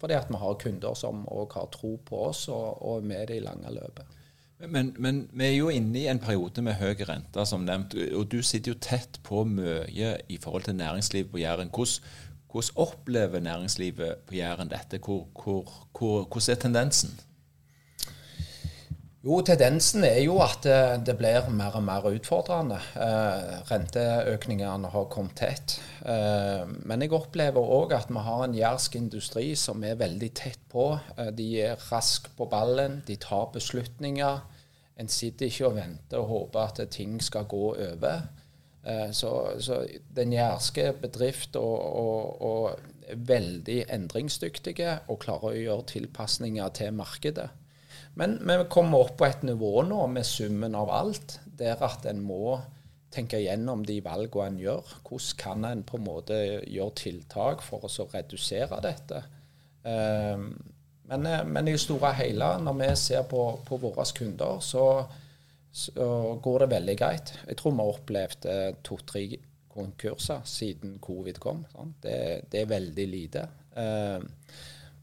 fordi 0.00 0.14
at 0.14 0.28
vi 0.30 0.38
har 0.38 0.60
kunder 0.62 0.94
som 0.94 1.24
òg 1.26 1.56
har 1.58 1.66
tro 1.74 1.96
på 2.06 2.20
oss 2.28 2.46
og, 2.48 2.82
og 2.82 3.02
med 3.04 3.24
i 3.24 3.32
det 3.34 3.42
lange 3.42 3.72
løpet. 3.74 4.16
Men, 4.58 4.94
men, 4.98 5.26
vi 5.36 5.44
er 5.44 5.56
jo 5.58 5.68
inne 5.68 5.98
i 6.00 6.06
en 6.08 6.20
periode 6.22 6.62
med 6.64 6.78
høy 6.80 6.94
rente, 7.08 7.44
som 7.44 7.66
nevnt. 7.66 7.94
Og 8.16 8.24
du 8.32 8.38
sitter 8.40 8.72
jo 8.72 8.78
tett 8.80 9.18
på 9.26 9.42
mye 9.44 10.14
i 10.32 10.38
forhold 10.40 10.64
til 10.64 10.78
næringslivet 10.78 11.30
på 11.30 11.42
Jæren. 11.42 11.68
Hvordan, 11.68 12.08
hvordan 12.50 12.80
opplever 12.86 13.40
næringslivet 13.40 14.24
på 14.26 14.38
Jæren 14.38 14.72
dette? 14.72 15.02
Hvor, 15.04 15.26
hvor, 15.34 15.72
hvor, 15.98 16.24
hvordan 16.24 16.56
er 16.56 16.60
tendensen? 16.60 17.20
Jo, 19.26 19.40
tendensen 19.42 20.04
er 20.06 20.20
jo 20.22 20.36
at 20.38 20.60
det, 20.62 21.06
det 21.08 21.16
blir 21.18 21.48
mer 21.50 21.74
og 21.74 21.82
mer 21.82 22.04
utfordrende. 22.06 22.76
Eh, 22.94 23.56
renteøkningene 23.66 24.90
har 24.92 25.08
kommet 25.10 25.34
tett. 25.40 25.74
Eh, 26.06 26.62
men 26.86 27.02
jeg 27.02 27.10
opplever 27.16 27.72
òg 27.74 27.96
at 27.96 28.12
vi 28.12 28.22
har 28.22 28.44
en 28.44 28.54
jærsk 28.54 28.94
industri 29.00 29.48
som 29.58 29.82
er 29.82 29.98
veldig 29.98 30.30
tett 30.38 30.62
på. 30.70 30.92
Eh, 31.16 31.32
de 31.34 31.48
er 31.64 31.82
raske 31.88 32.30
på 32.38 32.46
ballen, 32.52 33.00
de 33.08 33.18
tar 33.18 33.50
beslutninger. 33.56 34.38
En 34.94 35.10
sitter 35.10 35.50
ikke 35.50 35.72
og 35.72 35.76
venter 35.80 36.22
og 36.22 36.30
håper 36.30 36.62
at 36.62 36.94
ting 36.94 37.18
skal 37.18 37.50
gå 37.50 37.66
over. 37.74 38.30
Eh, 38.86 39.10
så, 39.10 39.34
så, 39.58 39.82
den 40.14 40.38
jærske 40.38 40.92
bedrift 41.02 41.58
og, 41.58 41.76
og, 41.82 42.42
og 42.46 43.10
er 43.10 43.26
veldig 43.34 43.82
endringsdyktige 43.90 45.00
og 45.10 45.24
klarer 45.26 45.50
å 45.50 45.62
gjøre 45.66 45.92
tilpasninger 45.96 46.76
til 46.78 46.94
markedet. 47.02 47.50
Men 48.16 48.38
vi 48.48 48.56
kommer 48.72 49.04
opp 49.04 49.18
på 49.20 49.26
et 49.28 49.42
nivå 49.44 49.82
nå 49.84 50.00
med 50.08 50.24
summen 50.26 50.74
av 50.78 50.92
alt, 50.92 51.38
der 51.58 51.82
at 51.84 52.06
en 52.08 52.22
må 52.24 52.56
tenke 53.12 53.40
gjennom 53.40 53.84
de 53.86 53.98
valgene 54.04 54.46
en 54.50 54.60
gjør. 54.60 54.94
Hvordan 55.06 55.40
kan 55.40 55.66
en 55.68 55.84
på 55.86 55.98
en 55.98 56.06
måte 56.06 56.38
gjøre 56.64 56.96
tiltak 56.96 57.64
for 57.64 57.84
å 57.84 58.08
redusere 58.12 58.80
dette? 58.84 59.22
Um, 59.86 60.50
men, 61.06 61.26
eh, 61.26 61.44
men, 61.46 61.68
i 61.68 61.76
det 61.76 61.82
store 61.82 62.10
og 62.10 62.18
hele, 62.18 62.48
når 62.62 62.78
vi 62.80 62.88
ser 62.98 63.26
på, 63.30 63.42
på 63.66 63.78
våre 63.78 64.06
kunder, 64.16 64.58
så, 64.60 64.86
så, 65.70 66.06
går 66.42 66.64
det 66.64 66.70
veldig 66.72 66.96
greit. 66.98 67.34
Jeg 67.46 67.60
tror 67.60 67.76
vi 67.76 67.84
har 67.84 68.00
opplevd 68.00 68.48
eh, 68.50 68.70
to-tre 68.82 69.26
konkurser 69.76 70.42
siden 70.48 70.96
covid 71.04 71.38
kom. 71.42 71.62
Det, 72.02 72.48
det, 72.50 72.62
er 72.64 72.72
veldig 72.72 73.06
lite. 73.12 73.46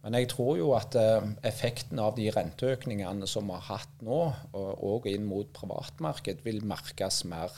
Men 0.04 0.18
jeg 0.20 0.34
tror 0.34 0.58
jo 0.60 0.72
at 0.76 0.98
eh, 1.00 1.26
effekten 1.48 2.00
av 2.04 2.18
de 2.18 2.28
renteøkningene 2.36 3.28
som 3.30 3.48
vi 3.48 3.56
har 3.56 3.68
hatt 3.70 4.02
nå, 4.04 4.20
og 4.54 5.08
inn 5.08 5.24
mot 5.30 5.48
privatmarked, 5.56 6.42
vil 6.44 6.60
merkes 6.68 7.22
mer. 7.32 7.56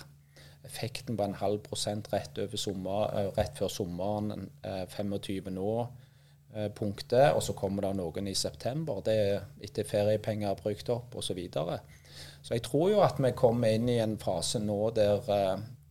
Effekten 0.66 1.18
på 1.18 1.26
en 1.26 1.38
halv 1.40 1.64
prosent 1.66 2.12
rett, 2.14 2.38
sommer, 2.62 3.10
eh, 3.18 3.32
rett 3.38 3.58
før 3.58 3.74
sommeren, 3.74 4.50
25 4.94 5.50
eh, 5.50 5.56
nå, 5.58 5.72
punktet, 6.72 7.34
og 7.36 7.42
så 7.44 7.52
kommer 7.58 7.84
det 7.84 7.98
noen 7.98 8.30
i 8.32 8.36
september. 8.38 9.02
Det 9.04 9.16
er 9.20 9.42
etter 9.66 9.84
feriepenger 9.90 10.54
er 10.54 10.62
brukt 10.62 10.92
opp 10.94 11.18
osv. 11.18 11.34
Så, 11.34 11.36
videre. 11.36 11.82
så 12.46 12.56
jeg 12.56 12.64
tror 12.64 12.94
jo 12.94 13.02
at 13.04 13.20
vi 13.20 13.34
kommer 13.36 13.74
inn 13.76 13.90
i 13.92 13.98
en 14.00 14.16
fase 14.22 14.62
nå 14.64 14.78
der 14.96 15.26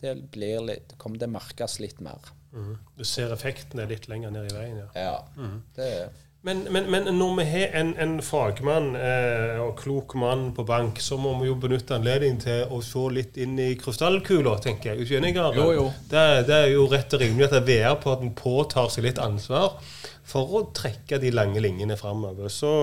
det 0.00 0.14
blir 0.32 0.64
litt, 0.64 0.94
kommer 0.96 1.20
det 1.20 1.28
merkes 1.34 1.76
litt 1.82 2.00
mer. 2.00 2.32
Mm. 2.54 2.78
Du 2.96 3.04
ser 3.04 3.34
effektene 3.34 3.84
litt 3.90 4.08
lenger 4.08 4.32
ned 4.32 4.48
i 4.48 4.54
veien, 4.56 4.80
ja. 4.86 4.88
ja 4.96 5.14
mm. 5.36 5.58
det 5.76 5.90
er 5.98 6.23
men, 6.44 6.58
men, 6.70 6.90
men, 6.92 7.06
når 7.16 7.36
vi 7.38 7.44
har 7.48 7.76
en, 7.80 7.94
en 7.96 8.18
fagmann 8.20 8.90
eh, 9.00 9.56
og 9.64 9.78
klok 9.80 10.12
mann 10.20 10.50
på 10.52 10.66
bank, 10.68 10.98
så 11.00 11.16
må 11.16 11.30
vi 11.38 11.48
jo 11.48 11.54
benytte 11.56 11.96
anledningen 11.96 12.40
til 12.42 12.74
å 12.74 12.82
se 12.84 13.04
litt 13.16 13.38
inn 13.40 13.54
i 13.56 13.70
krystallkula, 13.80 14.58
tenker 14.60 14.92
jeg. 14.92 15.06
Ikke 15.06 15.22
enig, 15.22 15.32
jo. 15.36 15.86
Det, 16.10 16.24
det, 16.50 16.58
er 16.58 16.74
jo 16.74 16.84
rett 16.92 17.16
og 17.16 17.22
rimelig 17.24 17.48
at 17.48 17.64
VR 17.64 17.96
på 18.02 18.12
at 18.12 18.26
en 18.26 18.34
påtar 18.36 18.90
seg 18.92 19.06
litt 19.06 19.22
ansvar 19.24 19.78
for 20.28 20.52
å 20.58 20.66
trekke 20.76 21.16
de 21.22 21.32
lange 21.32 21.62
linjene 21.64 21.96
framover. 21.96 22.52
Så 22.52 22.74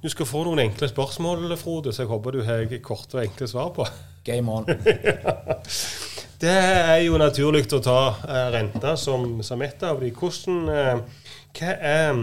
du 0.00 0.08
skal 0.08 0.28
få 0.30 0.46
noen 0.48 0.62
enkle 0.64 0.88
spørsmål, 0.88 1.50
Frode, 1.60 1.92
så 1.92 2.06
jeg 2.06 2.10
håper 2.14 2.38
du 2.38 2.46
har 2.46 2.64
korte 2.80 3.18
og 3.18 3.26
enkle 3.26 3.48
svar 3.50 3.74
på. 3.76 3.84
Game 4.24 4.48
on. 4.48 4.64
Det 6.40 6.48
er 6.48 7.02
jo 7.04 7.18
naturlig 7.20 7.66
å 7.76 7.82
ta 7.84 7.98
eh, 8.24 8.46
renta 8.54 8.94
som, 8.96 9.42
som 9.44 9.60
et 9.60 9.82
av 9.84 10.00
de. 10.00 10.08
Hvordan, 10.16 10.62
eh, 10.72 11.26
hva, 11.58 11.74
er, 11.76 12.22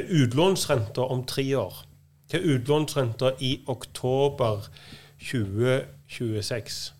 er 0.00 0.08
utlånsrenta 0.22 1.04
om 1.12 1.24
tre 1.28 1.44
år? 1.58 1.84
Er 2.32 2.44
utlånsrenta 2.54 3.34
i 3.44 3.60
oktober 3.68 4.68
2026? 5.20 6.92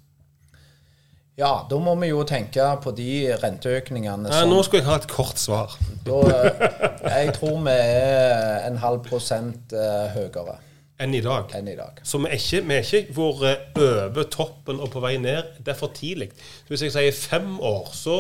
Ja, 1.39 1.53
da 1.71 1.79
må 1.81 1.95
vi 1.97 2.11
jo 2.11 2.25
tenke 2.29 2.65
på 2.85 2.93
de 2.93 3.33
renteøkningene 3.41 4.29
Nei, 4.29 4.43
som 4.43 4.51
nå 4.53 4.59
skal 4.67 4.83
jeg 4.83 4.89
ha 4.91 4.99
et 5.01 5.09
kort 5.09 5.41
svar. 5.41 5.73
da, 6.05 6.19
eh, 6.29 6.67
Jeg 7.09 7.33
tror 7.39 7.57
vi 7.65 7.73
er 7.73 8.67
en 8.69 8.77
halv 8.83 9.01
prosent 9.07 9.73
eh, 9.73 10.13
høyere 10.13 10.59
Enn 11.03 11.15
i 11.19 11.21
dag. 11.25 11.51
enn 11.59 11.69
i 11.69 11.75
dag. 11.77 11.99
Så 12.07 12.19
vi 12.23 12.29
er 12.31 12.39
ikke, 12.39 12.61
vi 12.69 12.75
er 12.77 12.85
ikke 12.87 13.15
vært 13.17 13.79
over 13.83 14.27
toppen 14.31 14.81
og 14.85 14.91
på 14.93 15.01
vei 15.03 15.17
ned. 15.19 15.49
Det 15.59 15.73
er 15.75 15.79
for 15.79 15.91
tidlig. 15.97 16.29
Så 16.39 16.69
hvis 16.71 16.85
jeg 16.87 16.93
sier 16.95 17.17
fem 17.17 17.57
år, 17.61 17.89
så 17.97 18.15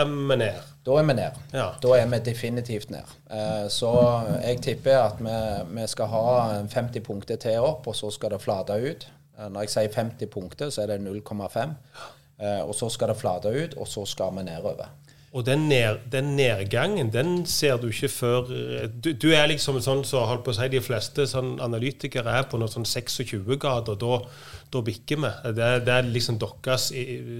er 0.00 0.08
vi 0.08 0.36
ned. 0.40 0.60
Da 0.86 0.96
er 0.98 1.04
vi 1.10 1.14
ned. 1.18 1.36
Ja. 1.52 1.66
Da 1.82 1.92
er 1.98 2.06
vi 2.10 2.18
definitivt 2.30 2.90
ned. 2.90 3.12
Eh, 3.30 3.68
Så 3.70 3.90
jeg 4.42 4.60
tipper 4.64 4.98
at 5.02 5.20
vi, 5.22 5.36
vi 5.80 5.86
skal 5.92 6.06
ha 6.06 6.24
50 6.72 7.00
punkter 7.06 7.36
til 7.36 7.58
opp, 7.60 7.86
og 7.86 7.94
så 7.94 8.10
skal 8.10 8.30
det 8.34 8.40
flate 8.42 8.72
ut. 8.80 9.06
Eh, 9.38 9.48
Når 9.48 9.60
jeg 9.68 9.70
sier 9.76 9.92
50 9.94 10.26
punkter, 10.32 10.70
så 10.70 10.82
er 10.82 10.86
det 10.96 11.00
0,5. 11.04 11.76
Eh, 12.40 12.60
Og 12.64 12.74
så 12.74 12.88
skal 12.90 13.08
det 13.12 13.16
flate 13.20 13.48
ut, 13.64 13.74
og 13.76 13.86
så 13.88 14.06
skal 14.06 14.32
vi 14.38 14.42
nedover. 14.48 14.88
Og 15.32 15.46
den, 15.46 15.62
ned, 15.68 16.02
den 16.12 16.34
nedgangen, 16.36 17.08
den 17.12 17.46
ser 17.48 17.78
du 17.80 17.86
ikke 17.88 18.08
før 18.12 18.50
Du, 18.92 19.12
du 19.16 19.30
er 19.32 19.46
liksom 19.48 19.78
sånn 19.80 20.02
så, 20.04 20.26
holdt 20.28 20.44
på 20.44 20.52
å 20.52 20.56
si, 20.58 20.66
de 20.68 20.82
fleste 20.84 21.24
sånn 21.28 21.54
analytikere 21.64 22.34
er 22.36 22.50
på 22.50 22.60
noe 22.60 22.68
sånn 22.68 22.84
26 22.84 23.46
grader. 23.56 23.96
Da, 23.96 24.18
da 24.72 24.82
bikker 24.84 25.22
vi. 25.24 25.32
Det, 25.56 25.70
det 25.86 25.94
er 25.96 26.10
liksom 26.12 26.36
deres 26.42 26.90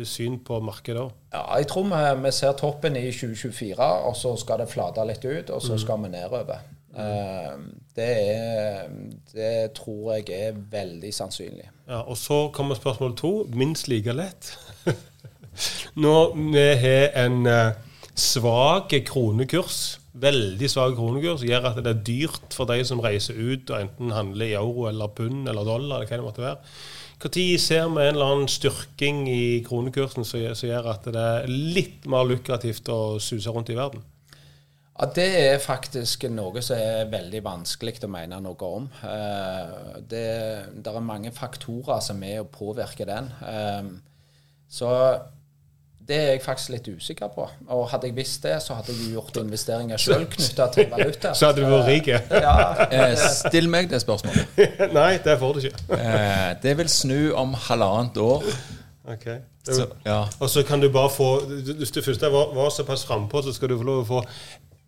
syn 0.08 0.40
på 0.40 0.62
markedet 0.64 1.04
òg. 1.04 1.12
Ja, 1.37 1.44
jeg 1.61 1.68
tror 1.68 1.90
vi, 1.90 2.02
vi 2.25 2.32
ser 2.32 2.56
toppen 2.56 2.96
i 2.96 3.11
2024, 3.12 3.90
og 4.08 4.16
så 4.16 4.34
skal 4.40 4.64
det 4.64 4.70
flate 4.72 5.04
litt 5.08 5.28
ut, 5.28 5.52
og 5.52 5.61
så 5.64 5.76
skal 5.80 6.00
vi 6.06 6.14
nedover. 6.16 6.64
Mm. 6.96 7.70
Det, 7.96 8.08
er, 8.08 8.88
det 9.32 9.54
tror 9.76 10.14
jeg 10.16 10.32
er 10.49 10.56
veldig 10.72 11.12
sannsynlig. 11.12 11.68
Ja, 11.88 12.02
og 12.02 12.16
så 12.16 12.46
kommer 12.56 12.76
spørsmål 12.76 13.16
to, 13.20 13.32
minst 13.52 13.88
like 13.88 14.16
lett. 14.16 14.54
Når 15.94 16.37
vi 16.37 16.68
har 16.82 17.18
en 17.26 17.47
eh, 17.47 17.75
svak 18.14 18.94
kronekurs, 19.09 19.99
veldig 20.23 20.68
svak 20.71 20.97
kronekurs, 20.97 21.44
gjør 21.49 21.71
at 21.71 21.80
det 21.85 21.92
er 21.92 22.04
dyrt 22.06 22.56
for 22.56 22.68
de 22.68 22.82
som 22.85 23.00
reiser 23.00 23.38
ut 23.38 23.71
og 23.73 23.80
enten 23.80 24.12
handler 24.12 24.50
i 24.50 24.56
euro 24.59 24.88
eller 24.90 25.12
pund 25.16 25.49
eller 25.49 25.64
dollar, 25.64 26.02
eller 26.02 26.11
hva 26.11 26.21
det 26.21 26.26
måtte 26.26 26.44
være. 26.44 26.75
Når 27.23 27.59
ser 27.62 27.85
vi 27.87 28.02
en 28.02 28.16
eller 28.16 28.32
annen 28.32 28.49
styrking 28.50 29.28
i 29.30 29.62
kronekursen 29.62 30.26
som 30.26 30.40
gjør, 30.42 30.88
at 30.90 31.04
det 31.06 31.23
er 31.23 31.47
litt 31.47 32.09
mer 32.11 32.26
lukrativt 32.26 32.88
å 32.90 33.21
suse 33.23 33.52
rundt 33.54 33.71
i 33.71 33.78
verden? 33.78 34.02
Ja, 34.99 35.06
Det 35.06 35.28
er 35.38 35.59
faktisk 35.59 36.26
noe 36.30 36.61
som 36.62 36.76
er 36.76 37.09
veldig 37.11 37.42
vanskelig 37.44 38.02
å 38.04 38.11
mene 38.11 38.40
noe 38.42 38.66
om. 38.66 38.90
Eh, 39.02 40.00
Det, 40.02 40.26
det 40.75 40.92
er 40.92 41.00
mange 41.00 41.32
faktorer 41.32 42.00
som 42.00 42.16
er 42.16 42.21
med 42.21 42.40
å 42.42 42.50
påvirke 42.50 43.06
den. 43.06 43.30
Eh, 43.47 43.82
Så 44.68 44.88
det 46.09 46.16
er 46.18 46.30
jeg 46.32 46.42
faktisk 46.42 46.73
litt 46.75 46.88
usikker 46.97 47.30
på. 47.35 47.44
Og 47.71 47.85
hadde 47.92 48.09
jeg 48.09 48.16
visst 48.16 48.42
det, 48.42 48.56
så 48.64 48.75
hadde 48.75 48.94
jeg 48.97 49.12
gjort 49.14 49.37
investeringer 49.42 50.00
sjøl 50.02 50.25
knytta 50.32 50.66
til 50.75 50.88
valuta. 50.90 51.32
Så 51.38 51.50
hadde 51.50 51.62
du 51.62 51.68
vært 51.71 51.88
rik? 51.90 52.11
Ja, 52.42 52.54
Eh, 52.92 53.14
still 53.37 53.68
meg 53.71 53.90
det 53.90 54.02
spørsmålet. 54.02 54.59
Nei, 54.99 55.12
det 55.25 55.38
får 55.38 55.54
du 55.54 55.62
ikke. 55.66 55.99
Eh, 55.99 56.50
det 56.62 56.75
vil 56.80 56.90
snu 56.90 57.18
om 57.38 57.55
halvannet 57.68 58.18
år. 58.22 58.44
Ok. 59.12 59.29
Så, 59.62 59.87
ja. 60.07 60.24
Og 60.42 60.50
så 60.50 60.64
kan 60.66 60.83
du 60.83 60.88
bare 60.90 61.11
få 61.11 61.29
Hvis 61.79 61.90
du 61.94 62.00
først 62.03 62.22
var, 62.22 62.55
var 62.55 62.70
såpass 62.74 63.05
frampå, 63.07 63.42
så 63.42 63.53
skal 63.55 63.70
du 63.70 63.76
få 63.79 63.87
lov 63.87 64.03
å 64.03 64.09
få 64.09 64.22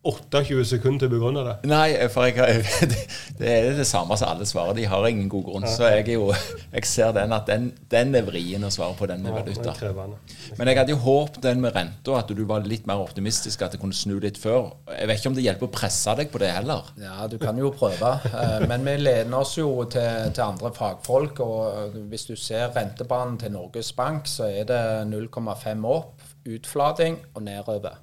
28 0.05 0.65
sekunder 0.69 1.01
til 1.05 1.09
å 1.09 1.13
begrunne 1.15 1.43
det. 1.47 1.55
Nei, 1.71 1.87
for 2.13 2.27
jeg, 2.29 2.37
har- 2.37 2.97
det 3.41 3.49
er 3.49 3.69
det 3.79 3.87
samme 3.89 4.17
som 4.21 4.29
alle 4.35 4.45
svarer. 4.49 4.77
De 4.77 4.85
har 4.91 5.07
ingen 5.09 5.31
god 5.33 5.45
grunn. 5.47 5.65
Så 5.71 5.89
jeg, 5.89 6.05
er 6.09 6.19
jo, 6.19 6.27
jeg 6.75 6.85
ser 6.91 7.15
den 7.17 7.33
at 7.33 7.47
den, 7.49 7.71
den 7.93 8.15
er 8.19 8.27
vrien 8.27 8.67
å 8.69 8.71
svare 8.75 8.93
på, 8.99 9.09
den 9.09 9.23
med 9.25 9.33
valuta. 9.41 9.73
Men 10.59 10.69
jeg 10.71 10.79
hadde 10.83 10.93
jo 10.93 11.01
håpet 11.07 11.41
den 11.47 11.63
med 11.65 11.73
renta, 11.77 12.19
at 12.21 12.29
du 12.37 12.45
var 12.49 12.67
litt 12.69 12.85
mer 12.91 13.01
optimistisk, 13.01 13.65
at 13.65 13.73
det 13.77 13.81
kunne 13.83 13.97
snu 13.97 14.19
litt 14.21 14.37
før. 14.41 14.71
Jeg 14.93 15.09
vet 15.09 15.23
ikke 15.23 15.33
om 15.33 15.39
det 15.41 15.47
hjelper 15.47 15.71
å 15.71 15.75
presse 15.81 16.15
deg 16.21 16.31
på 16.35 16.43
det 16.45 16.53
heller. 16.53 16.93
Ja, 17.01 17.25
du 17.33 17.39
kan 17.41 17.57
jo 17.61 17.73
prøve. 17.75 18.15
Eh, 18.29 18.67
Men 18.69 18.85
vi 18.85 18.99
lener 19.01 19.41
oss 19.41 19.57
jo 19.57 19.71
til, 19.89 20.31
til 20.37 20.45
andre 20.45 20.71
fagfolk. 20.77 21.41
Og 21.45 21.99
hvis 22.13 22.29
du 22.29 22.37
ser 22.37 22.69
rentebanen 22.77 23.41
til 23.41 23.57
Norges 23.57 23.95
Bank, 23.97 24.29
så 24.29 24.51
er 24.53 24.69
det 24.69 24.83
0,5 25.11 25.89
opp, 25.89 26.21
utflating 26.45 27.19
og 27.35 27.47
nedover. 27.49 28.03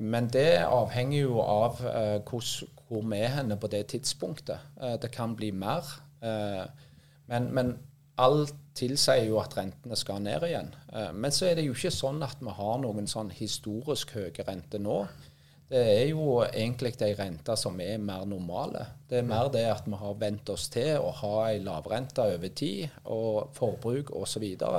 Men 0.00 0.28
det 0.32 0.64
avhenger 0.66 1.22
jo 1.22 1.40
av 1.40 1.80
eh, 1.88 2.18
hos, 2.28 2.64
hvor 2.88 3.04
vi 3.08 3.20
er 3.24 3.38
henne 3.38 3.56
på 3.56 3.70
det 3.72 3.86
tidspunktet. 3.94 4.72
Eh, 4.80 4.96
det 5.00 5.10
kan 5.14 5.36
bli 5.36 5.50
mer. 5.56 5.88
Eh, 6.20 6.64
men, 7.30 7.48
men 7.54 7.76
alt 8.20 8.54
tilsier 8.76 9.24
jo 9.28 9.38
at 9.40 9.56
rentene 9.56 9.96
skal 9.98 10.20
ned 10.24 10.44
igjen. 10.48 10.68
Eh, 10.92 11.12
men 11.16 11.32
så 11.32 11.48
er 11.48 11.56
det 11.58 11.66
jo 11.66 11.76
ikke 11.76 11.94
sånn 11.94 12.20
at 12.26 12.42
vi 12.44 12.52
har 12.58 12.76
noen 12.82 13.08
sånn 13.10 13.32
historisk 13.34 14.16
høye 14.16 14.44
renter 14.46 14.82
nå. 14.82 15.00
Det 15.66 15.80
er 15.82 16.04
jo 16.12 16.44
egentlig 16.44 16.92
de 17.00 17.08
renter 17.18 17.56
som 17.58 17.80
er 17.82 17.98
mer 17.98 18.22
normale. 18.28 18.84
Det 19.10 19.18
er 19.18 19.26
mer 19.26 19.48
det 19.50 19.64
at 19.66 19.88
vi 19.88 19.98
har 19.98 20.20
vent 20.20 20.52
oss 20.52 20.68
til 20.70 20.92
å 21.02 21.10
ha 21.22 21.32
ei 21.48 21.58
lavrente 21.58 22.22
over 22.22 22.52
tid, 22.54 22.92
og 23.10 23.50
forbruk 23.56 24.12
osv. 24.14 24.44
Eh, 24.46 24.76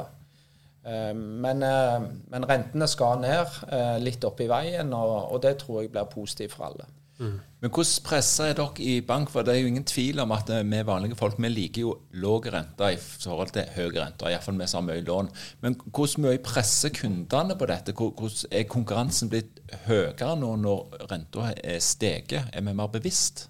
Men, 0.88 1.64
eh, 1.66 2.06
men 2.32 2.48
rentene 2.48 2.88
skal 2.88 3.20
ned 3.24 3.58
eh, 3.72 3.98
litt 4.00 4.24
opp 4.28 4.40
i 4.44 4.48
veien, 4.52 4.94
og, 4.96 5.34
og 5.34 5.42
det 5.44 5.58
tror 5.64 5.82
jeg 5.84 5.92
blir 5.92 6.08
positivt 6.12 6.56
for 6.56 6.70
alle. 6.70 6.88
Men 7.18 7.72
hvordan 7.74 8.04
presser 8.06 8.52
er 8.52 8.58
dere 8.60 8.84
i 8.86 9.00
bank? 9.02 9.32
For 9.34 9.46
det 9.46 9.56
er 9.56 9.64
jo 9.64 9.70
ingen 9.72 9.86
tvil 9.88 10.22
om 10.22 10.34
at 10.36 10.52
eh, 10.54 10.66
vi 10.68 10.84
vanlige 10.86 11.18
folk 11.18 11.40
vi 11.42 11.50
liker 11.50 11.82
jo 11.88 11.96
lav 12.22 12.46
rente 12.54 12.92
i 12.94 13.00
forhold 13.02 13.54
til 13.56 13.72
høy 13.74 13.90
rente. 13.96 14.30
Iallfall 14.30 14.60
vi 14.60 14.68
som 14.70 14.84
har 14.84 14.88
mye 14.92 15.06
lån. 15.08 15.32
Men 15.66 15.80
hvordan 15.88 16.28
mye 16.28 16.44
presser 16.46 16.94
kundene 16.94 17.58
på 17.58 17.70
dette? 17.72 17.96
Hvordan 17.98 18.54
er 18.54 18.70
konkurransen 18.70 19.34
blitt 19.34 19.62
høyere 19.88 20.36
nå 20.38 20.54
når 20.62 21.08
renta 21.10 21.52
er 21.58 21.82
steget? 21.82 22.54
Er 22.54 22.68
vi 22.68 22.78
mer 22.78 22.94
bevisst? 22.94 23.48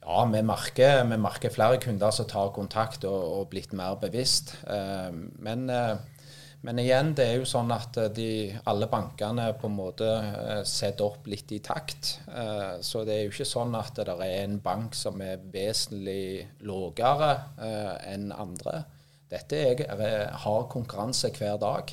Ja, 0.00 0.22
vi 0.30 0.40
merker, 0.46 1.02
vi 1.10 1.18
merker 1.20 1.52
flere 1.54 1.82
kunder 1.82 2.14
som 2.14 2.30
tar 2.30 2.54
kontakt 2.54 3.04
og, 3.04 3.20
og 3.40 3.50
blitt 3.50 3.74
mer 3.76 3.98
bevisst. 4.00 4.54
Eh, 4.70 5.10
men, 5.42 5.66
eh, 5.74 5.98
men 6.60 6.76
igjen, 6.82 7.14
det 7.16 7.24
er 7.24 7.38
jo 7.40 7.46
sånn 7.48 7.70
at 7.72 7.96
eh, 7.96 8.10
de, 8.12 8.28
alle 8.68 8.88
bankene 8.92 9.46
på 9.56 9.70
en 9.70 9.78
måte 9.78 10.08
eh, 10.10 10.60
setter 10.68 11.06
opp 11.06 11.28
litt 11.32 11.54
i 11.56 11.60
takt. 11.64 12.18
Eh, 12.28 12.82
så 12.84 13.04
det 13.08 13.14
er 13.14 13.22
jo 13.24 13.32
ikke 13.32 13.48
sånn 13.48 13.72
at 13.78 13.96
det 13.96 14.16
er 14.26 14.42
en 14.42 14.58
bank 14.60 14.96
som 14.98 15.22
er 15.24 15.40
vesentlig 15.54 16.44
lavere 16.68 17.32
enn 18.10 18.28
andre. 18.34 18.82
Dette 19.30 19.56
er, 19.56 19.82
hard 20.42 20.68
konkurranse 20.72 21.30
hver 21.32 21.56
dag. 21.62 21.92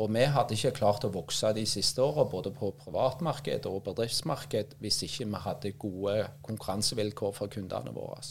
Og 0.00 0.06
vi 0.14 0.22
hadde 0.32 0.56
ikke 0.56 0.78
klart 0.78 1.04
å 1.04 1.10
vokse 1.12 1.50
de 1.52 1.66
siste 1.68 2.00
åra, 2.00 2.24
både 2.24 2.54
på 2.56 2.70
privatmarked 2.78 3.68
og 3.68 3.82
bedriftsmarked, 3.84 4.78
hvis 4.80 5.02
ikke 5.04 5.26
vi 5.28 5.42
hadde 5.44 5.74
gode 5.76 6.14
konkurransevilkår 6.46 7.36
for 7.36 7.52
kundene 7.52 7.92
våre. 7.92 8.22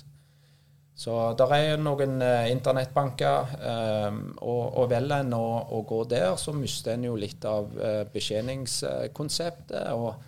Så 0.95 1.13
der 1.39 1.53
er 1.55 1.79
noen 1.81 2.19
eh, 2.21 2.49
internettbanker, 2.51 3.53
eh, 3.57 4.17
og, 4.43 4.63
og 4.81 4.89
velger 4.91 5.23
en 5.23 5.37
å, 5.37 5.45
å 5.71 5.79
gå 5.87 6.03
der, 6.11 6.35
så 6.37 6.53
mister 6.53 6.93
en 6.93 7.07
jo 7.07 7.15
litt 7.17 7.45
av 7.47 7.71
eh, 7.79 8.03
betjeningskonseptet. 8.11 9.87
og 9.95 10.27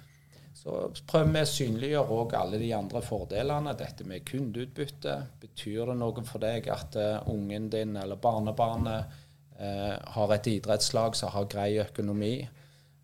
så 0.63 0.77
prøver 1.09 1.31
vi 1.33 1.41
å 1.43 1.49
synliggjøre 1.49 2.17
òg 2.21 2.33
alle 2.39 2.59
de 2.61 2.69
andre 2.77 3.01
fordelene. 3.03 3.73
Dette 3.75 4.05
med 4.07 4.23
kundeutbytte. 4.23 5.15
Betyr 5.41 5.89
det 5.91 5.97
noe 5.99 6.23
for 6.23 6.39
deg 6.43 6.69
at 6.71 6.95
eh, 6.95 7.27
ungen 7.33 7.67
din 7.73 7.97
eller 7.99 8.21
barnebarnet 8.21 9.17
eh, 9.59 9.97
har 10.15 10.33
et 10.35 10.47
idrettslag 10.53 11.17
som 11.19 11.33
har 11.35 11.49
grei 11.51 11.73
økonomi? 11.83 12.37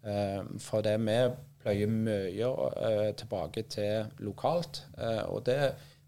Eh, 0.08 0.39
for 0.63 0.86
det 0.86 0.95
vi 1.04 1.19
pløyer 1.60 1.91
mye 1.91 2.54
eh, 2.69 3.10
tilbake 3.19 3.65
til 3.76 4.08
lokalt. 4.24 4.86
Og 5.28 5.43
det, 5.50 5.60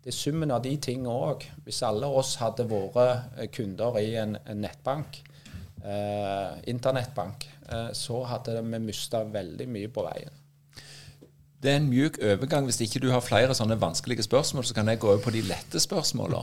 det 0.02 0.10
er 0.10 0.18
summen 0.18 0.52
av 0.52 0.64
de 0.66 0.76
tingene 0.82 1.14
òg. 1.14 1.46
Hvis 1.66 1.84
alle 1.86 2.10
oss 2.10 2.36
hadde 2.42 2.66
vært 2.70 2.98
eh, 3.38 3.50
kunder 3.54 4.00
i 4.02 4.16
en, 4.18 4.38
en 4.46 4.64
nettbank, 4.64 5.22
eh, 5.86 6.62
internettbank, 6.74 7.46
eh, 7.70 7.90
så 7.98 8.24
hadde 8.30 8.58
vi 8.62 8.80
mista 8.82 9.24
veldig 9.24 9.68
mye 9.70 9.92
på 9.94 10.06
veien. 10.08 10.42
Det 11.62 11.70
er 11.70 11.76
en 11.78 11.90
mjuk 11.90 12.18
overgang. 12.26 12.66
Hvis 12.66 12.82
ikke 12.82 13.00
du 13.04 13.12
har 13.14 13.22
flere 13.22 13.54
sånne 13.54 13.78
vanskelige 13.82 14.26
spørsmål, 14.26 14.66
så 14.66 14.74
kan 14.74 14.88
jeg 14.90 15.00
gå 15.00 15.12
over 15.12 15.22
på 15.22 15.34
de 15.36 15.44
lette 15.46 15.80
spørsmålene. 15.80 16.42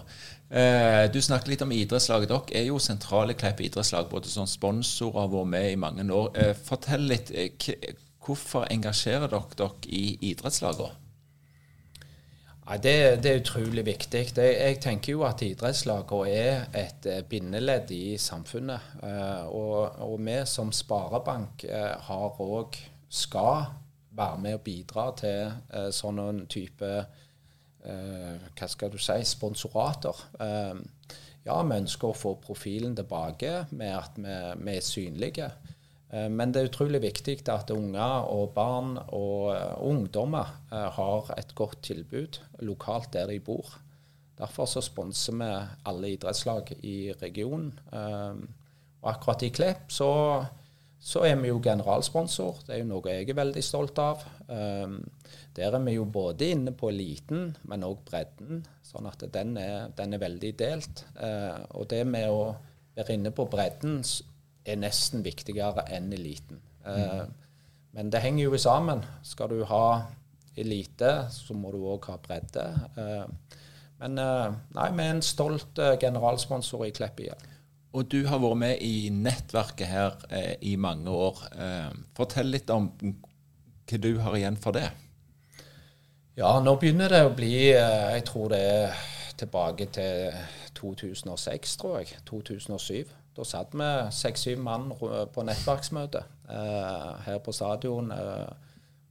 Eh, 0.51 1.07
du 1.11 1.18
snakket 1.23 1.51
litt 1.51 1.64
om 1.66 1.75
idrettslaget. 1.75 2.31
Dere 2.31 2.61
er 2.61 2.68
jo 2.68 2.79
sentrale 2.79 3.35
Klepp 3.35 3.61
idrettslag. 3.66 4.07
Både 4.12 4.31
som 4.31 4.47
sponsorer 4.47 5.25
har 5.25 5.33
vært 5.33 5.51
med 5.57 5.73
i 5.73 5.81
mange 5.83 6.07
år. 6.14 6.31
Eh, 6.38 6.55
fortell 6.55 7.11
litt. 7.11 7.35
Eh, 7.35 7.51
hvorfor 8.23 8.71
engasjerer 8.71 9.27
dere 9.27 9.59
dere 9.59 9.90
i 9.90 10.05
idrettslagene? 10.31 11.08
Nei, 12.69 12.77
det, 12.85 13.23
det, 13.25 13.31
er 13.31 13.39
utrolig 13.41 13.81
viktig. 13.87 14.21
Det, 14.37 14.45
jeg 14.45 14.77
tenker 14.85 15.15
jo 15.15 15.23
at 15.25 15.41
idrettslagene 15.41 16.33
er 16.37 16.67
et 16.77 17.07
eh, 17.09 17.23
bindeledd 17.25 17.89
i 17.97 18.19
samfunnet. 18.21 18.91
Uh, 19.01 19.47
og, 19.49 19.79
og, 20.05 20.19
vi 20.21 20.35
som 20.45 20.69
sparebank 20.77 21.65
uh, 21.65 21.95
har 22.11 22.43
òg 22.45 22.77
skal 23.09 23.71
være 24.19 24.43
med 24.45 24.59
og 24.59 24.67
bidra 24.67 25.07
til 25.17 25.89
sånn 25.95 26.43
type 26.51 26.91
Hva 28.59 28.67
skal 28.69 28.91
du 28.91 28.99
si 29.01 29.15
sponsorater. 29.25 30.19
ja, 31.47 31.55
vi 31.63 31.77
ønsker 31.77 32.11
å 32.11 32.17
få 32.19 32.33
profilen 32.43 32.97
tilbake 32.99 33.53
med 33.71 33.95
at 33.95 34.19
vi, 34.19 34.35
vi 34.67 34.75
er 34.75 34.85
synlige. 34.85 35.49
Eh, 36.12 36.29
men 36.33 36.53
det 36.53 36.62
er 36.62 36.71
utrolig 36.71 37.01
viktig 37.05 37.37
at 37.53 37.73
unger 37.75 38.29
og 38.33 38.55
barn 38.57 38.97
og 39.07 39.51
eh, 39.53 39.75
ungdommer 39.85 40.55
eh, 40.73 40.88
har 40.97 41.35
et 41.37 41.53
godt 41.59 41.83
tilbud 41.90 42.40
lokalt 42.64 43.12
der 43.16 43.29
de 43.33 43.40
bor. 43.44 43.77
Derfor 44.38 44.71
så 44.71 44.81
sponser 44.85 45.35
vi 45.37 45.51
alle 45.90 46.12
idrettslag 46.14 46.71
i 46.87 47.11
regionen. 47.11 47.73
Og 47.90 49.09
akkurat 49.11 49.42
i 49.42 49.49
Klepp 49.51 49.90
så, 49.90 50.11
så, 51.01 51.25
er 51.27 51.35
vi 51.40 51.51
jo 51.51 51.59
generalsponsor. 51.59 52.61
Det 52.68 52.77
er 52.77 52.79
jo 52.85 52.87
noe 52.92 53.11
jeg 53.11 53.27
er 53.27 53.35
veldig 53.40 53.64
stolt 53.66 53.99
av. 53.99 54.23
Der 54.47 55.75
er 55.75 55.83
vi 55.83 55.97
jo 55.97 56.07
både 56.07 56.53
inne 56.55 56.71
på 56.71 56.92
eliten, 56.92 57.51
men 57.66 57.88
òg 57.88 58.05
bredden. 58.07 58.62
Sånn 58.87 59.11
at 59.11 59.27
den 59.35 59.59
er, 59.59 59.90
den 59.99 60.14
er 60.14 60.23
veldig 60.23 60.53
delt. 60.62 61.03
Og 61.75 61.90
det 61.90 62.05
med 62.07 62.31
å 62.31 62.55
være 62.94 63.18
inne 63.18 63.35
på 63.35 63.51
bredden 63.51 64.05
er 64.64 64.81
nesten 64.81 65.25
viktigere 65.25 65.87
enn 65.94 66.12
eliten. 66.12 66.64
Mm. 66.88 67.35
men 67.92 68.11
det 68.11 68.23
henger 68.23 68.44
jo 68.44 68.59
sammen. 68.59 69.03
Skal 69.23 69.51
du 69.51 69.64
ha 69.68 70.07
elite, 70.57 71.29
så 71.31 71.53
må 71.55 71.73
du 71.75 71.83
òg 71.85 72.09
ha 72.09 72.16
bredde. 72.23 72.64
Eh, 72.97 73.59
men 74.01 74.18
eh, 74.23 74.57
nei, 74.79 74.88
vi 74.94 75.05
er 75.05 75.14
en 75.16 75.25
stolt 75.27 75.81
generalsponsor 76.01 76.87
i 76.87 76.92
Klepp 76.97 77.21
IL. 77.21 77.49
Og 77.97 78.05
du 78.12 78.21
har 78.29 78.40
vært 78.42 78.61
med 78.61 78.83
i 78.85 79.09
nettverket 79.12 79.88
her 79.88 80.16
eh, 80.29 80.55
i 80.68 80.77
mange 80.77 81.11
år. 81.11 81.40
Eh, 81.57 81.92
fortell 82.16 82.53
litt 82.53 82.71
om 82.71 82.90
hva 82.99 84.01
du 84.05 84.11
har 84.21 84.37
igjen 84.37 84.59
for 84.61 84.77
det. 84.77 84.88
Ja, 86.38 86.53
nå 86.62 86.77
begynner 86.79 87.11
det 87.11 87.23
å 87.27 87.33
bli 87.35 87.55
Jeg 87.73 88.21
tror 88.29 88.53
det 88.53 88.61
er 88.61 88.99
tilbake 89.40 89.88
til 89.90 90.37
2006, 90.79 91.77
tror 91.81 91.99
jeg. 91.99 92.21
2007. 92.29 93.09
Da 93.38 93.44
satt 93.46 93.74
vi 93.79 93.88
seks-syv 94.11 94.59
mann 94.66 94.88
på 94.98 95.44
nettverksmøte 95.46 96.24
eh, 96.51 97.11
her 97.22 97.38
på 97.44 97.55
stadion. 97.55 98.11
Eh, 98.11 98.48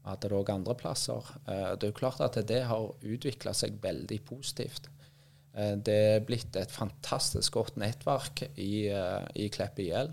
hadde 0.07 0.27
det 0.27 0.35
òg 0.35 0.51
andre 0.51 0.75
plasser. 0.79 1.31
Eh, 1.47 1.71
det 1.79 1.87
er 1.87 1.93
jo 1.93 1.99
klart 2.01 2.19
at 2.25 2.35
det 2.49 2.65
har 2.67 2.89
utvikla 3.07 3.53
seg 3.55 3.79
veldig 3.83 4.19
positivt. 4.27 4.89
Eh, 5.55 5.75
det 5.79 5.97
er 6.11 6.25
blitt 6.27 6.59
et 6.59 6.75
fantastisk 6.75 7.55
godt 7.55 7.79
nettverk 7.79 8.49
i, 8.59 8.87
eh, 8.91 9.23
i 9.39 9.47
Klepp 9.53 9.79
IL. 9.79 10.11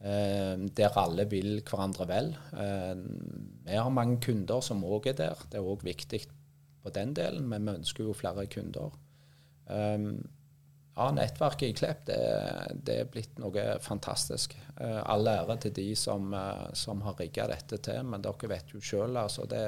Eh, 0.00 0.54
der 0.78 0.96
alle 1.02 1.26
vil 1.28 1.60
hverandre 1.66 2.06
vel. 2.08 2.36
vi 3.66 3.76
har 3.76 3.90
mange 3.90 4.20
kunder 4.20 4.60
som 4.62 4.84
òg 4.84 5.10
er 5.10 5.18
der. 5.18 5.46
Det 5.50 5.58
er 5.58 5.66
òg 5.66 5.82
viktig 5.82 6.22
på 6.82 6.90
den 6.94 7.14
delen, 7.14 7.48
men 7.48 7.66
vi 7.66 7.80
ønsker 7.82 8.04
jo 8.04 8.14
flere 8.16 8.46
kunder. 8.46 8.94
Um, 9.66 10.22
ja, 10.96 11.10
nettverket 11.14 11.68
i 11.68 11.74
Klepp 11.76 12.04
det, 12.06 12.18
det, 12.74 12.96
er 13.00 13.10
blitt 13.10 13.38
noe 13.40 13.64
fantastisk. 13.84 14.56
Uh, 14.80 15.00
all 15.04 15.28
ære 15.30 15.56
til 15.64 15.74
de 15.78 15.88
som, 15.96 16.32
uh, 16.34 16.68
som 16.76 17.02
har 17.06 17.18
rigga 17.20 17.46
dette 17.50 17.80
til, 17.84 18.02
men 18.06 18.24
dere 18.24 18.50
vet 18.50 18.74
jo 18.74 18.82
sjøl. 18.84 19.16
Altså, 19.20 19.46
det, 19.50 19.62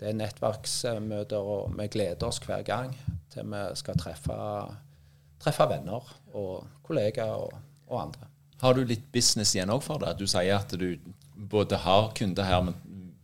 det, 0.00 0.10
er 0.10 0.18
nettverksmøter, 0.18 1.38
og 1.54 1.76
vi 1.78 1.88
gleder 1.92 2.26
oss 2.26 2.40
hver 2.46 2.64
gang 2.66 2.96
til 3.30 3.46
vi 3.52 3.62
skal 3.78 3.98
treffe, 4.00 4.36
treffe 5.40 5.68
venner 5.70 6.08
og 6.34 6.66
kollegaer 6.86 7.36
og, 7.46 7.54
og, 7.86 7.96
andre. 8.08 8.30
Har 8.60 8.74
du 8.76 8.82
litt 8.84 9.06
business 9.12 9.54
igjen 9.54 9.72
òg 9.72 9.84
for 9.84 10.02
det? 10.02 10.16
Du 10.18 10.26
sier 10.28 10.58
at 10.58 10.74
du 10.76 10.96
både 11.50 11.78
har 11.80 12.10
kunder 12.16 12.44
her, 12.44 12.64
men, 12.66 12.74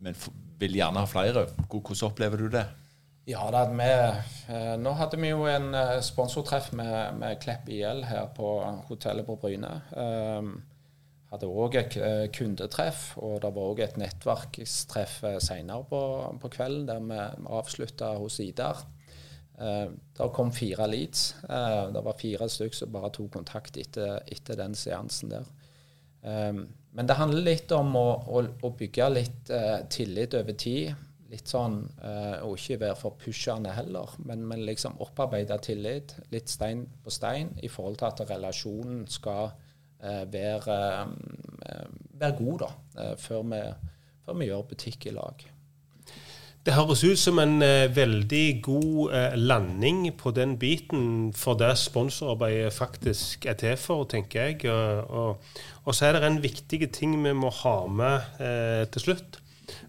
men 0.01 0.15
vil 0.57 0.79
gjerne 0.79 1.03
ha 1.03 1.09
flere. 1.09 1.45
Hvordan 1.67 2.07
opplever 2.07 2.41
du 2.41 2.47
det? 2.55 2.65
Ja, 3.27 3.49
da, 3.51 3.65
vi, 3.67 3.87
eh, 4.55 4.73
nå 4.79 4.93
hadde 4.95 5.17
vi 5.19 5.33
jo 5.33 5.41
en 5.51 5.73
eh, 5.75 5.97
sponsortreff 5.99 6.69
med, 6.79 7.17
med, 7.19 7.35
Klepp 7.43 7.67
IL 7.67 8.05
her 8.07 8.29
på 8.31 8.53
hotellet 8.87 9.27
på 9.27 9.35
Bryne. 9.41 9.71
Um, 9.91 10.53
hadde 11.27 11.49
òg 11.51 11.73
et 11.75 11.97
uh, 11.99 12.29
kundetreff, 12.31 13.09
og 13.19 13.41
det 13.43 13.49
var 13.51 13.73
òg 13.73 13.81
et 13.83 13.97
nettverkstreff 13.99 15.17
senere 15.43 15.83
på, 15.89 15.99
på, 16.39 16.51
kvelden 16.53 16.85
der 16.87 17.01
vi, 17.03 17.17
avslutta 17.57 18.13
hos 18.15 18.39
Idar. 18.45 18.79
Uh, 19.59 19.91
det 20.15 20.29
kom 20.37 20.53
fire 20.55 20.87
leads. 20.87 21.33
Uh, 21.49 21.91
det 21.91 22.05
var 22.05 22.15
fire 22.21 22.47
stykker 22.47 22.79
som 22.79 22.93
bare 22.95 23.11
tok 23.17 23.33
kontakt 23.35 23.81
etter, 23.81 24.21
etter 24.23 24.55
den 24.61 24.77
seansen 24.79 25.35
der. 25.35 25.51
Um, 26.23 26.63
men 26.95 27.11
det 27.11 27.19
handler 27.19 27.43
litt 27.43 27.75
om 27.75 27.91
å, 27.99 28.07
å, 28.23 28.45
å 28.63 28.73
bygge 28.79 29.11
litt 29.11 29.51
tillit 29.91 30.39
over 30.39 30.55
tid 30.55 30.95
litt 31.31 31.51
sånn 31.51 31.81
uh, 32.01 32.45
Og 32.47 32.57
ikke 32.57 32.81
være 32.85 32.99
for 32.99 33.17
pushende 33.19 33.73
heller, 33.75 34.15
men, 34.27 34.45
men 34.47 34.65
liksom 34.67 34.99
opparbeide 35.03 35.59
tillit, 35.63 36.15
litt 36.33 36.51
stein 36.51 36.85
på 37.03 37.13
stein, 37.13 37.53
i 37.63 37.71
forhold 37.71 37.99
til 37.99 38.09
at 38.11 38.23
relasjonen 38.31 39.03
skal 39.11 39.51
uh, 39.51 40.23
være, 40.31 40.79
uh, 41.67 41.85
være, 42.13 42.33
god, 42.39 42.63
da, 42.63 43.13
før 43.19 43.45
vi, 43.51 43.61
før, 44.25 44.39
vi, 44.39 44.49
gjør 44.49 44.67
butikk 44.71 45.07
i 45.09 45.15
lag. 45.17 45.47
Det 46.67 46.75
høres 46.75 46.99
ut 47.07 47.15
som 47.15 47.37
en 47.39 47.61
veldig 47.95 48.59
god 48.59 49.13
landing 49.39 50.01
på 50.19 50.33
den 50.35 50.57
biten 50.59 51.29
for 51.31 51.55
det 51.55 51.69
sponsorarbeidet 51.79 52.73
faktisk 52.75 53.47
er 53.47 53.55
til 53.55 53.77
for, 53.79 54.03
tenker 54.03 54.49
jeg. 54.49 54.65
Og, 54.67 55.07
og, 55.07 55.53
og 55.87 55.95
så 55.95 56.09
er 56.09 56.17
det 56.17 56.27
en 56.27 56.41
viktig 56.43 56.81
ting 56.91 57.15
vi 57.23 57.31
må 57.31 57.53
ha 57.61 57.77
med 57.87 58.43
til 58.91 59.05
slutt. 59.05 59.39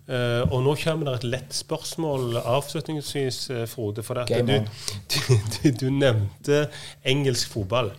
Uh, 0.09 0.43
og 0.49 0.63
nå 0.65 0.75
kommer 0.81 1.11
det 1.11 1.15
et 1.19 1.27
lett 1.35 1.55
spørsmål 1.55 2.39
avslutningsvis, 2.41 3.41
uh, 3.53 3.65
Frode. 3.71 4.05
For 4.07 4.23
du, 4.25 4.53
du, 5.13 5.19
du, 5.57 5.69
du, 5.71 5.89
nevnte 5.93 6.67
engelsk 7.07 7.53
fotball. 7.55 7.93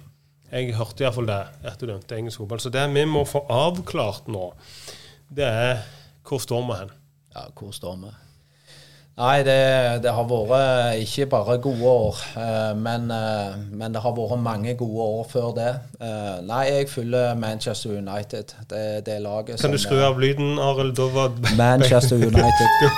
Jeg 0.49 0.73
hørte 0.77 1.05
iallfall 1.05 1.29
det. 1.29 1.43
at 1.69 1.79
du 1.79 1.87
nevnte 1.89 2.17
engelsk 2.17 2.41
fotball. 2.41 2.61
Så 2.63 2.73
det 2.73 2.87
vi 2.95 3.05
må 3.09 3.23
få 3.29 3.45
avklart 3.53 4.31
nå, 4.31 4.49
det 5.29 5.45
er 5.45 5.85
hvor 6.25 6.41
står 6.41 6.65
vi 6.65 6.79
hen? 6.81 6.91
Ja, 7.35 7.47
hvor 7.57 7.71
står 7.73 8.01
vi? 8.03 8.15
Nei, 9.19 9.41
det, 9.43 9.55
det, 10.03 10.11
har 10.15 10.23
vært 10.29 11.01
ikke 11.03 11.25
bare 11.27 11.57
gode 11.59 11.89
år, 11.91 12.19
eh, 12.39 12.69
men, 12.79 13.09
eh, 13.11 13.57
men, 13.67 13.91
det 13.91 13.99
har 13.99 14.13
vært 14.15 14.39
mange 14.39 14.75
gode 14.79 15.07
år 15.17 15.25
før 15.27 15.49
det. 15.57 15.73
Eh, 15.99 16.37
nei, 16.47 16.61
jeg 16.69 16.87
følger 16.87 17.35
Manchester 17.35 17.97
United. 17.97 18.53
Det, 18.71 18.83
det 19.05 19.17
laget 19.19 19.59
Kan 19.59 19.75
du 19.75 19.81
skru 19.81 19.99
av 20.07 20.21
lyden, 20.23 20.55
Arild? 20.63 21.01
Manchester 21.57 22.15
United. 22.15 22.95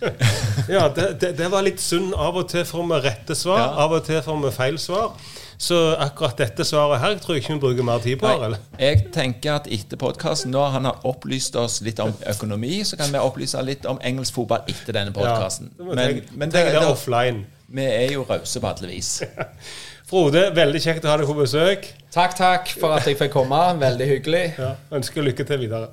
ja, 0.76 0.88
det, 0.96 1.36
det, 1.36 1.50
var 1.52 1.68
litt 1.68 1.84
synd. 1.84 2.14
Av 2.16 2.40
og 2.40 2.48
til 2.48 2.64
får 2.64 2.88
vi 2.94 3.02
rette 3.04 3.36
svar, 3.36 3.60
ja. 3.60 3.72
av 3.84 3.92
og 3.98 4.08
til 4.08 4.24
får 4.24 4.40
vi 4.46 4.54
feil 4.56 4.80
svar. 4.80 5.12
Så 5.58 5.76
akkurat 5.96 6.36
dette 6.36 6.64
svaret 6.68 7.00
her 7.00 7.16
tror 7.22 7.36
jeg 7.36 7.44
ikke 7.44 7.54
vi 7.54 7.60
bruker 7.62 7.86
mer 7.88 8.02
tid 8.04 8.20
på. 8.20 8.28
Nei, 8.28 8.58
jeg 8.80 9.06
tenker 9.14 9.56
at 9.56 9.68
etter 9.72 9.96
podkasten, 10.00 10.52
når 10.52 10.74
han 10.76 10.88
har 10.90 11.06
opplyst 11.08 11.56
oss 11.56 11.80
litt 11.86 12.00
om 12.04 12.12
økonomi, 12.28 12.82
så 12.84 12.98
kan 13.00 13.12
vi 13.12 13.22
opplyse 13.22 13.62
litt 13.64 13.88
om 13.88 14.00
engelsk 14.04 14.36
fotball 14.36 14.68
etter 14.68 14.98
denne 14.98 15.16
podkasten. 15.16 15.72
Ja, 15.78 15.88
men, 15.88 16.22
men 16.36 16.52
det, 16.52 16.66
det, 16.68 16.80
er 16.82 16.90
offline. 16.90 17.46
Vi 17.72 17.84
er 17.88 18.12
jo 18.12 18.26
rause 18.28 18.60
på 18.60 18.68
alle 18.68 18.92
vis. 18.92 19.22
Frode, 20.10 20.44
veldig 20.54 20.80
kjekt 20.84 21.06
å 21.08 21.10
ha 21.10 21.16
deg 21.18 21.26
på 21.26 21.34
besøk. 21.40 21.88
Takk, 22.14 22.36
takk 22.38 22.68
for 22.76 22.94
at 22.94 23.08
jeg 23.08 23.18
fikk 23.18 23.32
komme. 23.34 23.58
Veldig 23.80 24.06
hyggelig. 24.12 24.44
Ja, 24.60 24.76
ønsker 24.94 25.24
lykke 25.26 25.48
til 25.48 25.64
videre. 25.64 25.90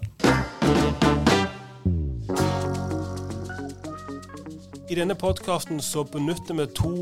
I 4.91 4.99
denne 4.99 5.15
podkasten 5.17 5.81
så 5.81 6.03
benytter 6.05 6.53
vi 6.59 6.67
to 6.77 6.93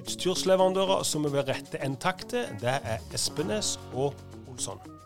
utstyrsleverandører 0.00 1.04
som 1.06 1.26
vi 1.26 1.34
vil 1.36 1.46
rette 1.48 1.80
en 1.84 1.98
takk 2.00 2.26
til. 2.32 2.48
Det 2.62 2.80
er 2.80 3.04
Espenes 3.14 3.76
og 3.92 4.16
Olsson. 4.50 4.99